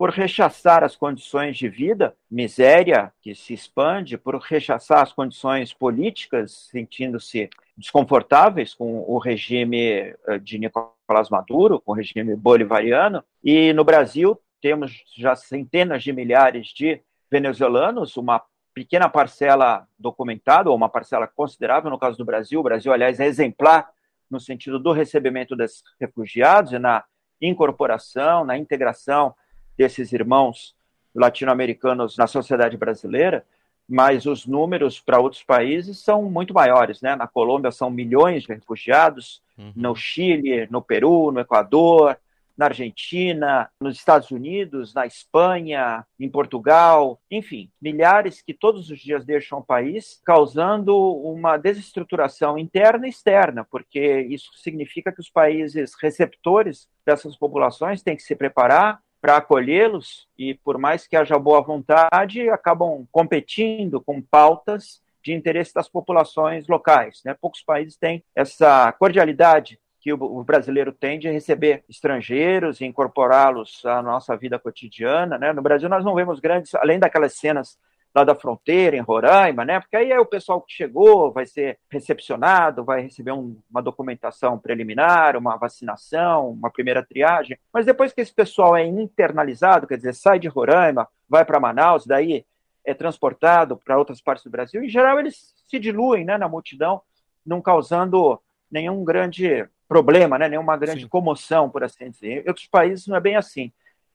por 0.00 0.08
rechaçar 0.08 0.82
as 0.82 0.96
condições 0.96 1.58
de 1.58 1.68
vida, 1.68 2.16
miséria 2.30 3.12
que 3.20 3.34
se 3.34 3.52
expande, 3.52 4.16
por 4.16 4.34
rechaçar 4.36 5.02
as 5.02 5.12
condições 5.12 5.74
políticas, 5.74 6.68
sentindo-se 6.70 7.50
desconfortáveis 7.76 8.72
com 8.72 9.04
o 9.06 9.18
regime 9.18 10.16
eh, 10.26 10.38
de 10.40 10.58
Nicolás 10.58 11.28
Maduro, 11.30 11.82
com 11.82 11.92
o 11.92 11.94
regime 11.94 12.34
bolivariano. 12.34 13.22
E 13.44 13.74
no 13.74 13.84
Brasil 13.84 14.40
temos 14.62 15.04
já 15.14 15.36
centenas 15.36 16.02
de 16.02 16.14
milhares 16.14 16.68
de 16.68 17.02
venezuelanos, 17.30 18.16
uma 18.16 18.42
pequena 18.72 19.06
parcela 19.06 19.86
documentada, 19.98 20.70
ou 20.70 20.76
uma 20.76 20.88
parcela 20.88 21.26
considerável 21.26 21.90
no 21.90 21.98
caso 21.98 22.16
do 22.16 22.24
Brasil. 22.24 22.60
O 22.60 22.64
Brasil, 22.64 22.90
aliás, 22.90 23.20
é 23.20 23.26
exemplar 23.26 23.90
no 24.30 24.40
sentido 24.40 24.78
do 24.78 24.92
recebimento 24.92 25.54
desses 25.54 25.82
refugiados 26.00 26.72
e 26.72 26.78
na 26.78 27.04
incorporação, 27.38 28.46
na 28.46 28.56
integração 28.56 29.34
desses 29.80 30.12
irmãos 30.12 30.74
latino-americanos 31.14 32.18
na 32.18 32.26
sociedade 32.26 32.76
brasileira, 32.76 33.46
mas 33.88 34.26
os 34.26 34.46
números 34.46 35.00
para 35.00 35.18
outros 35.18 35.42
países 35.42 35.98
são 35.98 36.24
muito 36.24 36.52
maiores. 36.52 37.00
Né? 37.00 37.16
Na 37.16 37.26
Colômbia 37.26 37.70
são 37.70 37.90
milhões 37.90 38.42
de 38.42 38.52
refugiados, 38.52 39.42
uhum. 39.56 39.72
no 39.74 39.96
Chile, 39.96 40.68
no 40.70 40.82
Peru, 40.82 41.32
no 41.32 41.40
Equador, 41.40 42.18
na 42.58 42.66
Argentina, 42.66 43.70
nos 43.80 43.96
Estados 43.96 44.30
Unidos, 44.30 44.92
na 44.92 45.06
Espanha, 45.06 46.04
em 46.20 46.28
Portugal, 46.28 47.18
enfim, 47.30 47.70
milhares 47.80 48.42
que 48.42 48.52
todos 48.52 48.90
os 48.90 49.00
dias 49.00 49.24
deixam 49.24 49.60
o 49.60 49.64
país, 49.64 50.20
causando 50.26 50.94
uma 50.94 51.56
desestruturação 51.56 52.58
interna 52.58 53.06
e 53.06 53.10
externa, 53.10 53.66
porque 53.70 54.20
isso 54.28 54.50
significa 54.58 55.10
que 55.10 55.20
os 55.20 55.30
países 55.30 55.94
receptores 55.98 56.86
dessas 57.06 57.34
populações 57.34 58.02
têm 58.02 58.14
que 58.14 58.22
se 58.22 58.36
preparar 58.36 59.00
para 59.20 59.36
acolhê-los 59.36 60.26
e, 60.38 60.54
por 60.54 60.78
mais 60.78 61.06
que 61.06 61.16
haja 61.16 61.38
boa 61.38 61.60
vontade, 61.60 62.48
acabam 62.48 63.06
competindo 63.12 64.00
com 64.00 64.20
pautas 64.20 65.02
de 65.22 65.32
interesse 65.34 65.74
das 65.74 65.88
populações 65.88 66.66
locais. 66.66 67.20
Né? 67.24 67.34
Poucos 67.38 67.62
países 67.62 67.96
têm 67.96 68.24
essa 68.34 68.90
cordialidade 68.92 69.78
que 70.00 70.14
o 70.14 70.42
brasileiro 70.42 70.92
tem 70.92 71.18
de 71.18 71.30
receber 71.30 71.84
estrangeiros 71.86 72.80
e 72.80 72.86
incorporá-los 72.86 73.84
à 73.84 74.00
nossa 74.00 74.34
vida 74.34 74.58
cotidiana. 74.58 75.36
Né? 75.36 75.52
No 75.52 75.60
Brasil, 75.60 75.90
nós 75.90 76.02
não 76.02 76.14
vemos 76.14 76.40
grandes, 76.40 76.74
além 76.74 76.98
daquelas 76.98 77.34
cenas 77.34 77.78
lá 78.14 78.24
da 78.24 78.34
fronteira, 78.34 78.96
em 78.96 79.00
Roraima, 79.00 79.64
né? 79.64 79.80
Porque 79.80 79.96
aí 79.96 80.10
é 80.10 80.18
o 80.18 80.26
pessoal 80.26 80.60
que 80.60 80.72
chegou, 80.72 81.32
vai 81.32 81.46
ser 81.46 81.78
recepcionado, 81.88 82.84
vai 82.84 83.02
receber 83.02 83.32
um, 83.32 83.56
uma 83.70 83.82
documentação 83.82 84.58
preliminar, 84.58 85.36
uma 85.36 85.56
vacinação, 85.56 86.50
uma 86.50 86.70
primeira 86.70 87.04
triagem. 87.04 87.58
Mas 87.72 87.86
depois 87.86 88.12
que 88.12 88.20
esse 88.20 88.32
pessoal 88.32 88.76
é 88.76 88.84
internalizado, 88.84 89.86
quer 89.86 89.96
dizer, 89.96 90.14
sai 90.14 90.38
de 90.38 90.48
Roraima, 90.48 91.06
vai 91.28 91.44
para 91.44 91.60
Manaus, 91.60 92.04
daí 92.04 92.44
é 92.84 92.94
transportado 92.94 93.76
para 93.76 93.98
outras 93.98 94.20
partes 94.20 94.44
do 94.44 94.50
Brasil, 94.50 94.82
em 94.82 94.88
geral 94.88 95.18
eles 95.20 95.54
se 95.66 95.78
diluem 95.78 96.24
né, 96.24 96.36
na 96.36 96.48
multidão, 96.48 97.02
não 97.46 97.60
causando 97.60 98.40
nenhum 98.70 99.04
grande 99.04 99.68
problema, 99.86 100.38
né, 100.38 100.48
nenhuma 100.48 100.76
grande 100.76 101.02
Sim. 101.02 101.08
comoção, 101.08 101.68
por 101.68 101.84
assim 101.84 102.10
dizer. 102.10 102.44
Em 102.44 102.48
outros 102.48 102.66
países 102.66 103.06
não 103.06 103.16
é 103.16 103.20
bem 103.20 103.36
assim 103.36 103.70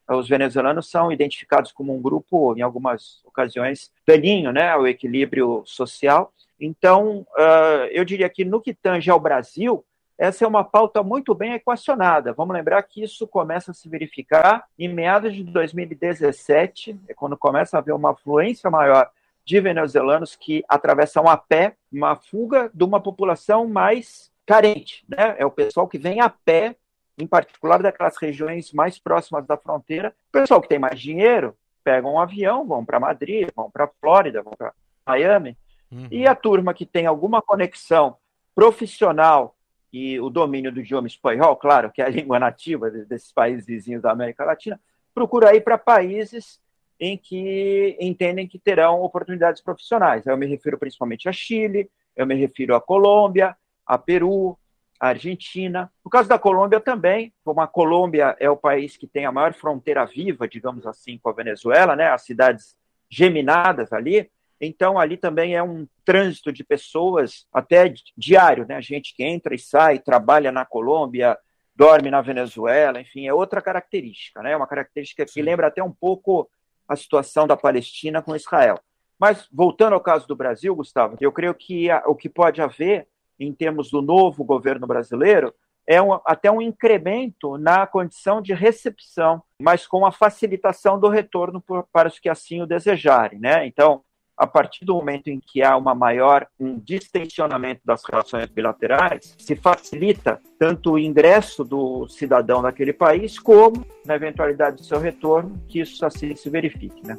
os 0.08 0.28
venezuelanos 0.28 0.88
são 0.88 1.10
identificados 1.10 1.72
como 1.72 1.94
um 1.94 2.00
grupo, 2.00 2.54
em 2.56 2.62
algumas 2.62 3.20
ocasiões, 3.24 3.90
daninho 4.06 4.52
né, 4.52 4.70
ao 4.70 4.86
equilíbrio 4.86 5.62
social. 5.66 6.32
Então, 6.60 7.26
uh, 7.36 7.86
eu 7.90 8.04
diria 8.04 8.28
que 8.28 8.44
no 8.44 8.60
que 8.60 8.72
tange 8.72 9.10
ao 9.10 9.20
Brasil, 9.20 9.84
essa 10.18 10.44
é 10.44 10.48
uma 10.48 10.64
pauta 10.64 11.02
muito 11.02 11.34
bem 11.34 11.52
equacionada. 11.52 12.32
Vamos 12.32 12.54
lembrar 12.54 12.82
que 12.82 13.02
isso 13.02 13.26
começa 13.26 13.72
a 13.72 13.74
se 13.74 13.88
verificar 13.88 14.64
em 14.78 14.88
meados 14.88 15.34
de 15.34 15.44
2017, 15.44 16.98
é 17.08 17.14
quando 17.14 17.36
começa 17.36 17.76
a 17.76 17.80
haver 17.80 17.92
uma 17.92 18.12
afluência 18.12 18.70
maior 18.70 19.10
de 19.44 19.60
venezuelanos 19.60 20.34
que 20.34 20.64
atravessam 20.68 21.28
a 21.28 21.36
pé 21.36 21.76
uma 21.92 22.16
fuga 22.16 22.70
de 22.74 22.82
uma 22.82 23.00
população 23.00 23.68
mais 23.68 24.32
carente. 24.46 25.04
Né? 25.08 25.36
É 25.38 25.44
o 25.44 25.50
pessoal 25.50 25.86
que 25.86 25.98
vem 25.98 26.20
a 26.20 26.28
pé 26.30 26.74
em 27.18 27.26
particular 27.26 27.82
daquelas 27.82 28.16
regiões 28.16 28.72
mais 28.72 28.98
próximas 28.98 29.46
da 29.46 29.56
fronteira. 29.56 30.14
O 30.28 30.32
pessoal 30.32 30.60
que 30.60 30.68
tem 30.68 30.78
mais 30.78 31.00
dinheiro 31.00 31.56
pega 31.82 32.06
um 32.06 32.18
avião, 32.18 32.66
vão 32.66 32.84
para 32.84 33.00
Madrid, 33.00 33.48
vão 33.54 33.70
para 33.70 33.88
Flórida, 34.00 34.42
vão 34.42 34.54
para 34.56 34.72
Miami. 35.06 35.56
Uhum. 35.90 36.08
E 36.10 36.26
a 36.26 36.34
turma 36.34 36.74
que 36.74 36.84
tem 36.84 37.06
alguma 37.06 37.40
conexão 37.40 38.16
profissional 38.54 39.54
e 39.92 40.18
o 40.20 40.28
domínio 40.28 40.72
do 40.72 40.80
idioma 40.80 41.06
espanhol, 41.06 41.56
claro, 41.56 41.90
que 41.90 42.02
é 42.02 42.06
a 42.06 42.08
língua 42.10 42.38
nativa 42.38 42.90
desses 42.90 43.32
países 43.32 43.66
vizinhos 43.66 44.02
da 44.02 44.10
América 44.10 44.44
Latina, 44.44 44.80
procura 45.14 45.54
ir 45.54 45.62
para 45.62 45.78
países 45.78 46.60
em 46.98 47.16
que 47.16 47.96
entendem 48.00 48.48
que 48.48 48.58
terão 48.58 49.02
oportunidades 49.02 49.62
profissionais. 49.62 50.26
Eu 50.26 50.36
me 50.36 50.46
refiro 50.46 50.78
principalmente 50.78 51.28
a 51.28 51.32
Chile, 51.32 51.90
eu 52.16 52.26
me 52.26 52.34
refiro 52.34 52.74
a 52.74 52.80
Colômbia, 52.80 53.56
a 53.86 53.98
Peru, 53.98 54.58
a 55.00 55.08
Argentina. 55.08 55.90
No 56.04 56.10
caso 56.10 56.28
da 56.28 56.38
Colômbia 56.38 56.80
também, 56.80 57.32
como 57.44 57.60
a 57.60 57.66
Colômbia 57.66 58.36
é 58.40 58.48
o 58.48 58.56
país 58.56 58.96
que 58.96 59.06
tem 59.06 59.26
a 59.26 59.32
maior 59.32 59.52
fronteira 59.54 60.04
viva, 60.04 60.48
digamos 60.48 60.86
assim, 60.86 61.18
com 61.18 61.28
a 61.28 61.32
Venezuela, 61.32 61.94
né, 61.94 62.10
as 62.10 62.22
cidades 62.22 62.76
geminadas 63.08 63.92
ali, 63.92 64.30
então 64.60 64.98
ali 64.98 65.16
também 65.16 65.54
é 65.54 65.62
um 65.62 65.86
trânsito 66.04 66.52
de 66.52 66.64
pessoas 66.64 67.46
até 67.52 67.92
diário, 68.16 68.66
né, 68.66 68.80
gente 68.80 69.14
que 69.14 69.22
entra 69.22 69.54
e 69.54 69.58
sai, 69.58 69.98
trabalha 69.98 70.50
na 70.50 70.64
Colômbia, 70.64 71.38
dorme 71.74 72.10
na 72.10 72.22
Venezuela, 72.22 73.00
enfim, 73.00 73.26
é 73.26 73.34
outra 73.34 73.60
característica, 73.60 74.42
né, 74.42 74.56
uma 74.56 74.66
característica 74.66 75.26
que 75.26 75.42
lembra 75.42 75.66
até 75.66 75.82
um 75.82 75.92
pouco 75.92 76.48
a 76.88 76.96
situação 76.96 77.46
da 77.46 77.56
Palestina 77.56 78.22
com 78.22 78.34
Israel. 78.34 78.80
Mas, 79.18 79.48
voltando 79.52 79.94
ao 79.94 80.00
caso 80.00 80.26
do 80.28 80.36
Brasil, 80.36 80.74
Gustavo, 80.74 81.16
eu 81.20 81.32
creio 81.32 81.54
que 81.54 81.90
a, 81.90 82.02
o 82.06 82.14
que 82.14 82.28
pode 82.28 82.60
haver, 82.60 83.08
em 83.38 83.52
termos 83.52 83.90
do 83.90 84.02
novo 84.02 84.44
governo 84.44 84.86
brasileiro, 84.86 85.52
é 85.86 86.02
um, 86.02 86.14
até 86.24 86.50
um 86.50 86.60
incremento 86.60 87.56
na 87.56 87.86
condição 87.86 88.42
de 88.42 88.52
recepção, 88.52 89.42
mas 89.60 89.86
com 89.86 90.04
a 90.04 90.10
facilitação 90.10 90.98
do 90.98 91.08
retorno 91.08 91.60
por, 91.60 91.86
para 91.92 92.08
os 92.08 92.18
que 92.18 92.28
assim 92.28 92.60
o 92.60 92.66
desejarem. 92.66 93.38
Né? 93.38 93.66
Então, 93.66 94.02
a 94.36 94.46
partir 94.46 94.84
do 94.84 94.94
momento 94.94 95.28
em 95.28 95.40
que 95.40 95.62
há 95.62 95.76
uma 95.76 95.94
maior 95.94 96.46
um 96.60 96.78
distensionamento 96.78 97.80
das 97.84 98.02
relações 98.04 98.46
bilaterais, 98.46 99.34
se 99.38 99.56
facilita 99.56 100.40
tanto 100.58 100.92
o 100.92 100.98
ingresso 100.98 101.64
do 101.64 102.06
cidadão 102.08 102.60
daquele 102.60 102.92
país, 102.92 103.38
como, 103.38 103.86
na 104.04 104.16
eventualidade 104.16 104.76
do 104.76 104.84
seu 104.84 104.98
retorno, 104.98 105.58
que 105.68 105.80
isso 105.80 106.04
assim 106.04 106.34
se 106.34 106.50
verifique. 106.50 107.06
Né? 107.06 107.16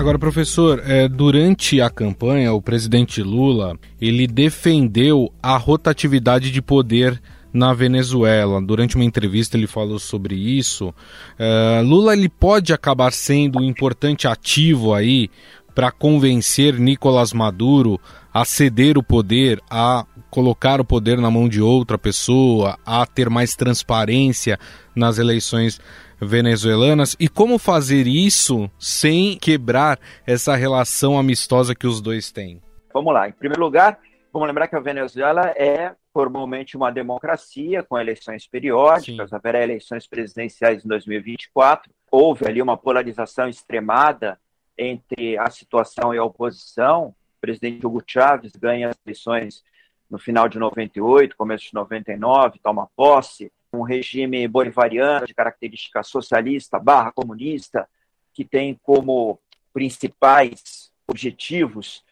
Agora, 0.00 0.18
professor, 0.18 0.82
é, 0.86 1.06
durante 1.06 1.78
a 1.78 1.90
campanha, 1.90 2.54
o 2.54 2.62
presidente 2.62 3.22
Lula 3.22 3.78
ele 4.00 4.26
defendeu 4.26 5.30
a 5.42 5.58
rotatividade 5.58 6.50
de 6.50 6.62
poder 6.62 7.20
na 7.52 7.74
Venezuela. 7.74 8.62
Durante 8.62 8.96
uma 8.96 9.04
entrevista 9.04 9.58
ele 9.58 9.66
falou 9.66 9.98
sobre 9.98 10.34
isso. 10.36 10.88
Uh, 10.88 11.84
Lula 11.84 12.14
ele 12.14 12.30
pode 12.30 12.72
acabar 12.72 13.12
sendo 13.12 13.58
um 13.58 13.62
importante 13.62 14.26
ativo 14.26 14.94
aí 14.94 15.28
para 15.74 15.90
convencer 15.90 16.80
Nicolás 16.80 17.34
Maduro 17.34 18.00
a 18.32 18.46
ceder 18.46 18.96
o 18.96 19.02
poder, 19.02 19.60
a 19.68 20.06
colocar 20.30 20.80
o 20.80 20.84
poder 20.84 21.18
na 21.18 21.30
mão 21.30 21.46
de 21.46 21.60
outra 21.60 21.98
pessoa, 21.98 22.78
a 22.86 23.04
ter 23.04 23.28
mais 23.28 23.54
transparência 23.54 24.58
nas 24.96 25.18
eleições 25.18 25.78
venezuelanas 26.20 27.16
e 27.18 27.28
como 27.28 27.58
fazer 27.58 28.06
isso 28.06 28.70
sem 28.78 29.38
quebrar 29.38 29.98
essa 30.26 30.54
relação 30.54 31.18
amistosa 31.18 31.74
que 31.74 31.86
os 31.86 32.00
dois 32.00 32.30
têm. 32.30 32.60
Vamos 32.92 33.14
lá. 33.14 33.28
Em 33.28 33.32
primeiro 33.32 33.62
lugar, 33.62 33.98
vamos 34.32 34.48
lembrar 34.48 34.68
que 34.68 34.76
a 34.76 34.80
Venezuela 34.80 35.48
é 35.56 35.94
formalmente 36.12 36.76
uma 36.76 36.90
democracia 36.90 37.82
com 37.82 37.98
eleições 37.98 38.46
periódicas, 38.46 39.30
Sim. 39.30 39.36
haverá 39.36 39.62
eleições 39.62 40.06
presidenciais 40.06 40.84
em 40.84 40.88
2024. 40.88 41.90
Houve 42.10 42.46
ali 42.46 42.60
uma 42.60 42.76
polarização 42.76 43.48
extremada 43.48 44.38
entre 44.76 45.38
a 45.38 45.48
situação 45.50 46.12
e 46.14 46.18
a 46.18 46.24
oposição. 46.24 47.08
O 47.08 47.40
presidente 47.40 47.86
Hugo 47.86 48.02
Chávez 48.06 48.52
ganha 48.52 48.88
as 48.88 48.96
eleições 49.06 49.62
no 50.10 50.18
final 50.18 50.48
de 50.48 50.58
98, 50.58 51.36
começo 51.36 51.66
de 51.66 51.74
99, 51.74 52.58
toma 52.60 52.88
posse, 52.96 53.52
um 53.72 53.82
regime 53.82 54.46
bolivariano 54.48 55.26
de 55.26 55.34
característica 55.34 56.02
socialista 56.02 56.78
barra 56.78 57.12
comunista, 57.12 57.88
que 58.32 58.44
tem 58.44 58.78
como 58.82 59.40
principais 59.72 60.90
objetivos 61.06 62.04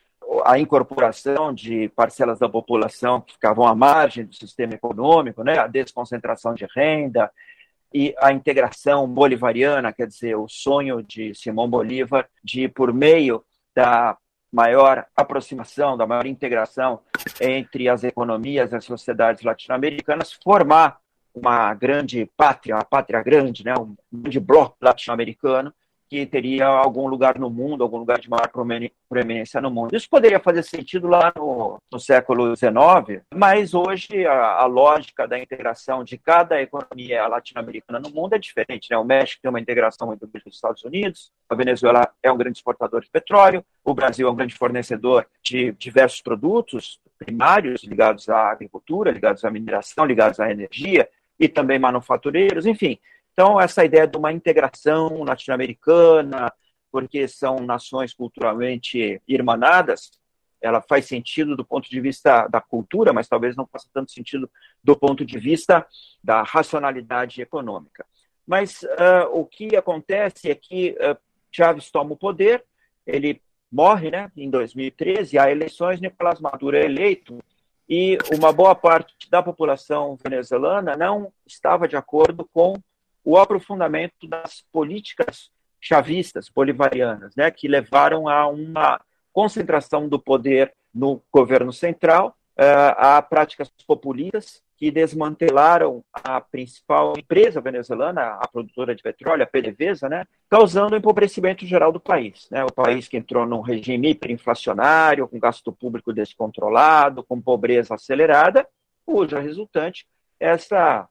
a 0.45 0.59
incorporação 0.59 1.55
de 1.55 1.89
parcelas 1.91 2.39
da 2.39 2.49
população 2.49 3.21
que 3.21 3.33
ficavam 3.33 3.67
à 3.67 3.75
margem 3.75 4.25
do 4.25 4.35
sistema 4.35 4.75
econômico, 4.75 5.43
né, 5.43 5.59
a 5.59 5.67
desconcentração 5.67 6.55
de 6.55 6.67
renda 6.75 7.31
e 7.93 8.15
a 8.19 8.33
integração 8.33 9.09
bolivariana, 9.09 9.93
quer 9.93 10.07
dizer, 10.07 10.37
o 10.37 10.47
sonho 10.47 11.03
de 11.03 11.35
Simão 11.35 11.69
Bolívar 11.69 12.29
de, 12.45 12.69
por 12.69 12.93
meio 12.93 13.43
da 13.75 14.19
maior 14.53 15.07
aproximação, 15.17 15.97
da 15.97 16.07
maior 16.07 16.27
integração 16.27 17.01
entre 17.41 17.89
as 17.89 18.05
economias 18.05 18.73
e 18.73 18.77
as 18.77 18.85
sociedades 18.85 19.43
latino-americanas, 19.43 20.33
formar 20.33 20.99
uma 21.39 21.75
grande 21.75 22.31
pátria, 22.37 22.77
uma 22.77 22.85
pátria 22.85 23.23
grande, 23.23 23.65
né, 23.65 23.75
um 23.79 23.95
grande 24.13 24.41
bloco 24.41 24.77
latino-americano, 24.81 25.73
que 26.09 26.25
teria 26.25 26.67
algum 26.67 27.07
lugar 27.07 27.39
no 27.39 27.51
mundo, 27.51 27.83
algum 27.83 27.99
lugar 27.99 28.19
de 28.19 28.31
maior 28.31 28.49
proeminência 28.49 29.61
no 29.61 29.71
mundo. 29.71 29.95
Isso 29.95 30.09
poderia 30.09 30.41
fazer 30.41 30.63
sentido 30.63 31.07
lá 31.07 31.33
no, 31.37 31.79
no 31.93 32.01
século 32.01 32.57
XIX, 32.57 33.23
mas 33.35 33.75
hoje 33.75 34.27
a, 34.27 34.63
a, 34.63 34.67
lógica 34.67 35.29
da 35.29 35.39
integração 35.39 36.03
de 36.03 36.17
cada 36.17 36.61
economia 36.63 37.27
latino-americana 37.27 38.01
no 38.01 38.11
mundo 38.11 38.35
é 38.35 38.39
diferente. 38.39 38.89
Né? 38.91 38.97
O 38.97 39.05
México 39.05 39.43
tem 39.43 39.51
uma 39.51 39.61
integração 39.61 40.07
muito 40.07 40.27
grande 40.27 40.45
com 40.45 40.51
os 40.51 40.57
Estados 40.57 40.83
Unidos, 40.83 41.31
a 41.49 41.55
Venezuela 41.55 42.11
é 42.23 42.33
um 42.33 42.39
grande 42.39 42.59
exportador 42.59 43.03
de 43.03 43.11
petróleo, 43.11 43.63
o 43.85 43.93
Brasil 43.93 44.27
é 44.27 44.31
um 44.31 44.37
grande 44.37 44.55
fornecedor 44.55 45.27
de 45.43 45.73
diversos 45.73 46.23
produtos 46.23 46.99
primários 47.19 47.83
ligados 47.83 48.29
à 48.29 48.51
agricultura, 48.51 49.11
ligados 49.11 49.45
à 49.45 49.51
mineração, 49.51 50.07
ligados 50.07 50.41
à 50.41 50.51
energia 50.51 51.09
e 51.39 51.49
também 51.49 51.79
manufatureiros, 51.79 52.67
enfim. 52.67 52.99
Então, 53.33 53.61
essa 53.61 53.85
ideia 53.85 54.07
de 54.07 54.17
uma 54.17 54.33
integração 54.33 55.23
latino-americana, 55.23 56.53
porque 56.91 57.29
são 57.29 57.61
nações 57.61 58.13
culturalmente 58.13 59.23
irmanadas, 59.29 60.11
ela 60.61 60.81
faz 60.81 61.07
sentido 61.07 61.57
do 61.57 61.65
ponto 61.65 61.89
de 61.89 62.01
vista 62.01 62.49
da 62.49 62.61
cultura, 62.61 63.13
mas 63.13 63.29
talvez 63.29 63.55
não 63.55 63.67
faça 63.67 63.89
tanto 63.93 64.11
sentido 64.11 64.51
do 64.83 64.97
ponto 64.97 65.25
de 65.25 65.39
vista 65.39 65.87
da 66.23 66.43
racionalidade 66.43 67.41
econômica. 67.41 68.05
Mas 68.47 68.83
uh, 68.83 69.29
o 69.33 69.45
que 69.45 69.77
acontece 69.77 70.51
é 70.51 70.55
que 70.55 70.97
uh, 70.99 71.17
Chávez 71.53 71.91
toma 71.91 72.15
o 72.15 72.17
poder, 72.17 72.65
ele 73.07 73.41
morre 73.71 74.11
né, 74.11 74.33
em 74.37 74.51
2013, 74.51 75.39
há 75.39 75.51
eleições, 75.51 76.01
Nicolás 76.01 76.41
Maduro 76.41 76.77
é 76.77 76.85
eleito, 76.85 77.39
e 77.89 78.19
uma 78.37 78.53
boa 78.53 78.75
parte 78.75 79.15
da 79.31 79.43
população 79.43 80.17
venezuelana 80.23 80.97
não 80.97 81.33
estava 81.47 81.89
de 81.89 81.97
acordo 81.97 82.49
com 82.53 82.75
o 83.25 83.39
aprofundamento 83.39 84.27
das 84.29 84.65
políticas 84.71 85.51
chavistas, 85.81 86.49
bolivarianas, 86.49 87.35
né, 87.37 87.51
que 87.51 87.69
levaram 87.69 88.29
a 88.29 88.47
uma 88.47 89.01
concentração 89.33 90.09
do 90.09 90.19
poder 90.19 90.75
no 90.93 91.23
governo 91.33 91.73
central, 91.73 92.37
uh, 92.59 92.95
a 92.97 93.23
práticas 93.23 93.71
populistas 93.87 94.63
que 94.79 94.93
desmantelaram 94.93 96.05
a 96.13 96.41
principal 96.41 97.13
empresa 97.19 97.61
venezuelana, 97.61 98.39
a 98.41 98.47
produtora 98.47 98.95
de 98.95 99.03
petróleo, 99.03 99.43
a 99.43 99.47
PDVSA, 99.47 100.09
né, 100.09 100.25
causando 100.49 100.95
o 100.95 100.97
empobrecimento 100.97 101.67
geral 101.67 101.91
do 101.91 101.99
país. 101.99 102.49
Né, 102.49 102.65
o 102.65 102.73
país 102.73 103.09
que 103.09 103.17
entrou 103.17 103.45
num 103.45 103.61
regime 103.61 104.11
hiperinflacionário, 104.11 105.27
com 105.27 105.39
gasto 105.41 105.73
público 105.73 106.13
descontrolado, 106.13 107.25
com 107.25 107.41
pobreza 107.41 107.97
acelerada, 107.97 108.67
cuja 109.05 109.41
resultante 109.41 110.07
é 110.39 110.51
essa 110.51 111.09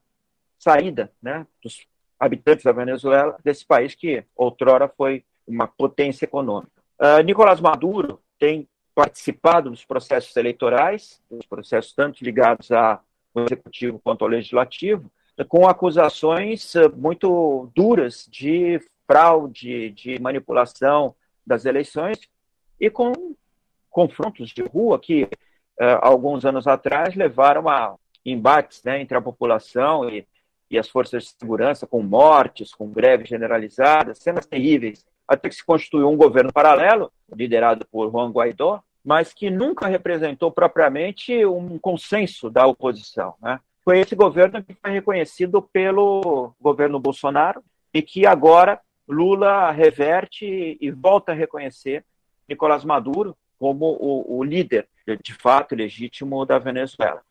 saída 0.58 1.12
né, 1.22 1.46
dos 1.62 1.86
habitantes 2.18 2.64
da 2.64 2.72
Venezuela, 2.72 3.36
desse 3.44 3.66
país 3.66 3.94
que 3.94 4.24
outrora 4.34 4.88
foi 4.88 5.24
uma 5.46 5.68
potência 5.68 6.24
econômica. 6.24 6.72
Uh, 6.98 7.22
Nicolás 7.22 7.60
Maduro 7.60 8.20
tem 8.38 8.66
participado 8.94 9.70
dos 9.70 9.84
processos 9.84 10.34
eleitorais, 10.36 11.22
dos 11.30 11.46
processos 11.46 11.92
tanto 11.92 12.24
ligados 12.24 12.72
ao 12.72 13.00
executivo 13.44 14.00
quanto 14.02 14.22
ao 14.22 14.28
legislativo, 14.28 15.10
com 15.48 15.68
acusações 15.68 16.74
ah, 16.74 16.88
muito 16.88 17.70
duras 17.74 18.26
de 18.30 18.80
fraude, 19.06 19.90
de 19.90 20.20
manipulação 20.20 21.14
das 21.46 21.64
eleições 21.64 22.18
e 22.80 22.90
com 22.90 23.12
confrontos 23.90 24.50
de 24.50 24.62
rua 24.62 24.98
que, 24.98 25.24
uh, 25.24 25.98
alguns 26.02 26.44
anos 26.44 26.66
atrás, 26.66 27.14
levaram 27.14 27.68
a 27.68 27.96
embates 28.24 28.82
né, 28.84 29.00
entre 29.00 29.16
a 29.16 29.22
população 29.22 30.08
e 30.08 30.26
e 30.70 30.78
as 30.78 30.88
forças 30.88 31.24
de 31.24 31.30
segurança, 31.30 31.86
com 31.86 32.02
mortes, 32.02 32.74
com 32.74 32.88
greves 32.88 33.28
generalizadas, 33.28 34.18
cenas 34.18 34.46
terríveis, 34.46 35.06
até 35.26 35.48
que 35.48 35.54
se 35.54 35.64
constituiu 35.64 36.08
um 36.08 36.16
governo 36.16 36.52
paralelo, 36.52 37.10
liderado 37.34 37.86
por 37.86 38.10
Juan 38.10 38.30
Guaidó, 38.30 38.82
mas 39.08 39.32
que 39.32 39.48
nunca 39.48 39.86
representou 39.86 40.52
propriamente 40.52 41.42
um 41.46 41.78
consenso 41.78 42.50
da 42.50 42.66
oposição. 42.66 43.34
Né? 43.40 43.58
Foi 43.82 44.00
esse 44.00 44.14
governo 44.14 44.62
que 44.62 44.74
foi 44.74 44.90
reconhecido 44.90 45.62
pelo 45.62 46.52
governo 46.60 47.00
Bolsonaro 47.00 47.64
e 47.94 48.02
que 48.02 48.26
agora 48.26 48.78
Lula 49.08 49.70
reverte 49.70 50.76
e 50.78 50.90
volta 50.90 51.32
a 51.32 51.34
reconhecer 51.34 52.04
Nicolás 52.46 52.84
Maduro 52.84 53.34
como 53.58 53.96
o, 53.98 54.40
o 54.40 54.44
líder, 54.44 54.86
de 55.24 55.32
fato, 55.32 55.74
legítimo 55.74 56.44
da 56.44 56.58
Venezuela. 56.58 57.22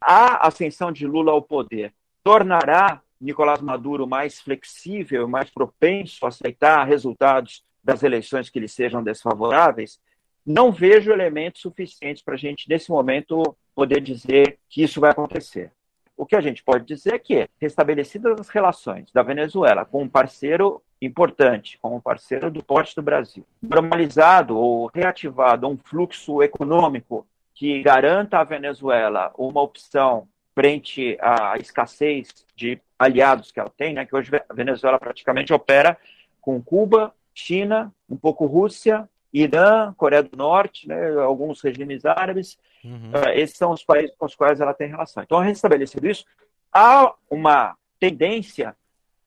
A 0.00 0.48
ascensão 0.48 0.90
de 0.90 1.06
Lula 1.06 1.30
ao 1.30 1.40
poder 1.40 1.94
tornará 2.24 3.00
Nicolás 3.20 3.60
Maduro 3.60 4.04
mais 4.04 4.40
flexível, 4.40 5.28
mais 5.28 5.48
propenso 5.48 6.26
a 6.26 6.28
aceitar 6.30 6.82
resultados 6.88 7.62
das 7.84 8.02
eleições 8.02 8.50
que 8.50 8.58
lhe 8.58 8.66
sejam 8.66 9.00
desfavoráveis, 9.00 10.00
não 10.46 10.72
vejo 10.72 11.12
elementos 11.12 11.62
suficientes 11.62 12.22
para 12.22 12.34
a 12.34 12.38
gente, 12.38 12.68
nesse 12.68 12.90
momento, 12.90 13.56
poder 13.74 14.00
dizer 14.00 14.58
que 14.68 14.82
isso 14.82 15.00
vai 15.00 15.10
acontecer. 15.10 15.72
O 16.16 16.26
que 16.26 16.36
a 16.36 16.40
gente 16.40 16.62
pode 16.62 16.84
dizer 16.84 17.14
é 17.14 17.18
que, 17.18 17.48
restabelecidas 17.58 18.38
as 18.38 18.48
relações 18.48 19.10
da 19.10 19.22
Venezuela 19.22 19.84
com 19.84 20.02
um 20.02 20.08
parceiro 20.08 20.82
importante, 21.00 21.78
com 21.80 21.96
um 21.96 22.00
parceiro 22.00 22.50
do 22.50 22.62
porte 22.62 22.94
do 22.94 23.02
Brasil, 23.02 23.44
normalizado 23.62 24.56
ou 24.56 24.90
reativado 24.94 25.66
um 25.66 25.78
fluxo 25.78 26.42
econômico 26.42 27.26
que 27.54 27.82
garanta 27.82 28.38
à 28.38 28.44
Venezuela 28.44 29.32
uma 29.36 29.62
opção 29.62 30.28
frente 30.54 31.16
à 31.20 31.56
escassez 31.58 32.28
de 32.54 32.78
aliados 32.98 33.50
que 33.50 33.58
ela 33.58 33.72
tem, 33.74 33.94
né, 33.94 34.04
que 34.04 34.14
hoje 34.14 34.30
a 34.48 34.52
Venezuela 34.52 34.98
praticamente 34.98 35.54
opera 35.54 35.96
com 36.40 36.62
Cuba, 36.62 37.14
China, 37.32 37.90
um 38.08 38.16
pouco 38.16 38.44
Rússia, 38.44 39.08
Irã, 39.32 39.92
Coreia 39.96 40.22
do 40.22 40.36
Norte, 40.36 40.88
né, 40.88 41.18
alguns 41.20 41.60
regimes 41.60 42.04
árabes. 42.04 42.58
Uhum. 42.84 43.10
Uh, 43.10 43.30
esses 43.34 43.56
são 43.56 43.72
os 43.72 43.84
países 43.84 44.14
com 44.16 44.26
os 44.26 44.34
quais 44.34 44.60
ela 44.60 44.74
tem 44.74 44.88
relação. 44.88 45.22
Então, 45.22 45.38
restabelecido 45.38 46.08
isso, 46.08 46.24
há 46.72 47.14
uma 47.28 47.76
tendência 47.98 48.74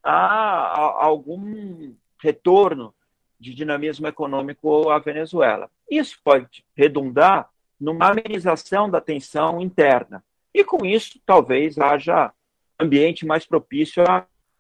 a, 0.03 0.11
a, 0.11 0.85
a 1.01 1.05
algum 1.05 1.93
retorno 2.21 2.93
de 3.39 3.53
dinamismo 3.53 4.07
econômico 4.07 4.89
à 4.89 4.99
Venezuela. 4.99 5.69
Isso 5.89 6.17
pode 6.23 6.63
redundar 6.75 7.49
numa 7.79 8.09
amenização 8.09 8.89
da 8.89 9.01
tensão 9.01 9.59
interna. 9.59 10.23
E 10.53 10.63
com 10.63 10.85
isso, 10.85 11.19
talvez 11.25 11.77
haja 11.77 12.31
ambiente 12.79 13.25
mais 13.25 13.45
propício 13.45 14.03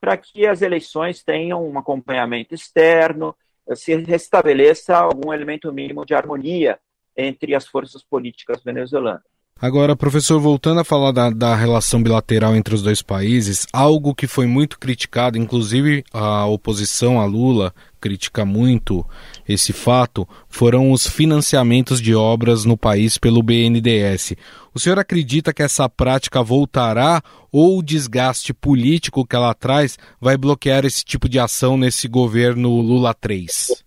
para 0.01 0.17
que 0.17 0.45
as 0.45 0.61
eleições 0.61 1.23
tenham 1.23 1.65
um 1.65 1.77
acompanhamento 1.77 2.53
externo, 2.53 3.35
se 3.75 3.95
restabeleça 3.95 4.97
algum 4.97 5.33
elemento 5.33 5.71
mínimo 5.71 6.05
de 6.05 6.13
harmonia 6.13 6.79
entre 7.15 7.55
as 7.55 7.67
forças 7.67 8.03
políticas 8.03 8.63
venezuelanas. 8.63 9.32
Agora, 9.63 9.95
professor, 9.95 10.41
voltando 10.41 10.81
a 10.81 10.83
falar 10.83 11.13
da, 11.13 11.29
da, 11.29 11.55
relação 11.55 12.03
bilateral 12.03 12.53
entre 12.53 12.75
os 12.75 12.81
dois 12.81 13.01
países, 13.01 13.65
algo 13.71 14.13
que 14.13 14.27
foi 14.27 14.45
muito 14.45 14.77
criticado, 14.77 15.37
inclusive 15.37 16.03
a 16.11 16.45
oposição 16.45 17.17
a 17.17 17.23
Lula 17.23 17.73
critica 18.01 18.43
muito 18.43 19.05
esse 19.47 19.71
fato, 19.71 20.27
foram 20.49 20.91
os 20.91 21.07
financiamentos 21.07 22.01
de 22.01 22.13
obras 22.13 22.65
no 22.65 22.75
país 22.75 23.17
pelo 23.17 23.41
BNDES. 23.41 24.33
O 24.73 24.79
senhor 24.81 24.99
acredita 24.99 25.53
que 25.53 25.63
essa 25.63 25.87
prática 25.87 26.43
voltará 26.43 27.21
ou 27.49 27.79
o 27.79 27.83
desgaste 27.83 28.53
político 28.53 29.25
que 29.25 29.33
ela 29.37 29.53
traz 29.53 29.97
vai 30.19 30.35
bloquear 30.35 30.83
esse 30.83 31.05
tipo 31.05 31.29
de 31.29 31.39
ação 31.39 31.77
nesse 31.77 32.09
governo 32.09 32.81
Lula 32.81 33.13
3? 33.13 33.81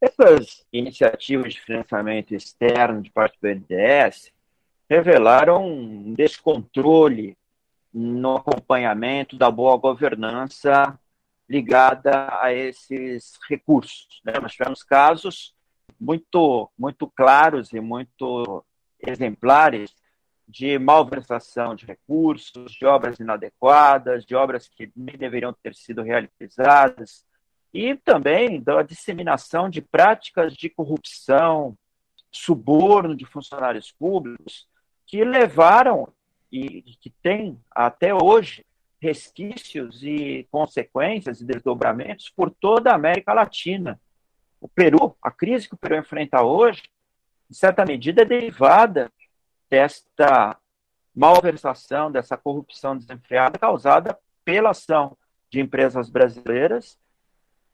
Essas 0.00 0.64
iniciativas 0.72 1.54
de 1.54 1.60
financiamento 1.60 2.34
externo 2.34 3.00
de 3.00 3.12
parte 3.12 3.38
do 3.40 3.48
BNDES 3.48 4.31
revelaram 4.92 5.66
um 5.66 6.12
descontrole 6.12 7.34
no 7.94 8.36
acompanhamento 8.36 9.38
da 9.38 9.50
boa 9.50 9.78
governança 9.78 10.98
ligada 11.48 12.28
a 12.42 12.52
esses 12.52 13.38
recursos. 13.48 14.20
Né? 14.22 14.34
Nós 14.38 14.52
tivemos 14.52 14.82
casos 14.82 15.54
muito, 15.98 16.70
muito 16.78 17.06
claros 17.06 17.72
e 17.72 17.80
muito 17.80 18.62
exemplares 19.00 19.94
de 20.46 20.78
malversação 20.78 21.74
de 21.74 21.86
recursos, 21.86 22.72
de 22.72 22.84
obras 22.84 23.18
inadequadas, 23.18 24.26
de 24.26 24.34
obras 24.34 24.68
que 24.68 24.92
nem 24.94 25.16
deveriam 25.16 25.54
ter 25.54 25.74
sido 25.74 26.02
realizadas, 26.02 27.24
e 27.72 27.94
também 27.94 28.60
da 28.60 28.82
disseminação 28.82 29.70
de 29.70 29.80
práticas 29.80 30.54
de 30.54 30.68
corrupção, 30.68 31.74
suborno 32.30 33.16
de 33.16 33.24
funcionários 33.24 33.90
públicos, 33.90 34.70
que 35.12 35.22
levaram 35.22 36.08
e 36.50 36.80
que 36.98 37.10
têm 37.10 37.60
até 37.70 38.14
hoje 38.14 38.64
resquícios 38.98 40.02
e 40.02 40.48
consequências 40.50 41.38
e 41.38 41.44
desdobramentos 41.44 42.30
por 42.30 42.50
toda 42.50 42.90
a 42.90 42.94
América 42.94 43.34
Latina. 43.34 44.00
O 44.58 44.66
Peru, 44.66 45.14
a 45.20 45.30
crise 45.30 45.68
que 45.68 45.74
o 45.74 45.76
Peru 45.76 45.96
enfrenta 45.96 46.42
hoje, 46.42 46.84
em 47.50 47.52
certa 47.52 47.84
medida, 47.84 48.22
é 48.22 48.24
derivada 48.24 49.12
desta 49.68 50.56
malversação, 51.14 52.10
dessa 52.10 52.38
corrupção 52.38 52.96
desenfreada 52.96 53.58
causada 53.58 54.18
pela 54.42 54.70
ação 54.70 55.14
de 55.50 55.60
empresas 55.60 56.08
brasileiras 56.08 56.98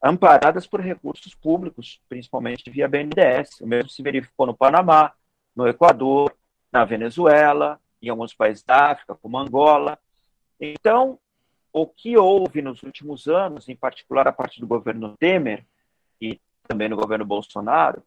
amparadas 0.02 0.66
por 0.66 0.80
recursos 0.80 1.36
públicos, 1.36 2.00
principalmente 2.08 2.68
via 2.68 2.88
BNDES. 2.88 3.60
O 3.60 3.66
mesmo 3.66 3.90
se 3.90 4.02
verificou 4.02 4.44
no 4.44 4.56
Panamá, 4.56 5.12
no 5.54 5.68
Equador, 5.68 6.36
na 6.72 6.84
Venezuela, 6.84 7.80
em 8.00 8.08
alguns 8.08 8.34
países 8.34 8.62
da 8.62 8.92
África, 8.92 9.14
como 9.14 9.38
Angola. 9.38 9.98
Então, 10.60 11.18
o 11.72 11.86
que 11.86 12.16
houve 12.16 12.62
nos 12.62 12.82
últimos 12.82 13.26
anos, 13.26 13.68
em 13.68 13.76
particular 13.76 14.26
a 14.26 14.32
partir 14.32 14.60
do 14.60 14.66
governo 14.66 15.16
Temer 15.16 15.64
e 16.20 16.40
também 16.66 16.88
no 16.88 16.96
governo 16.96 17.24
Bolsonaro, 17.24 18.02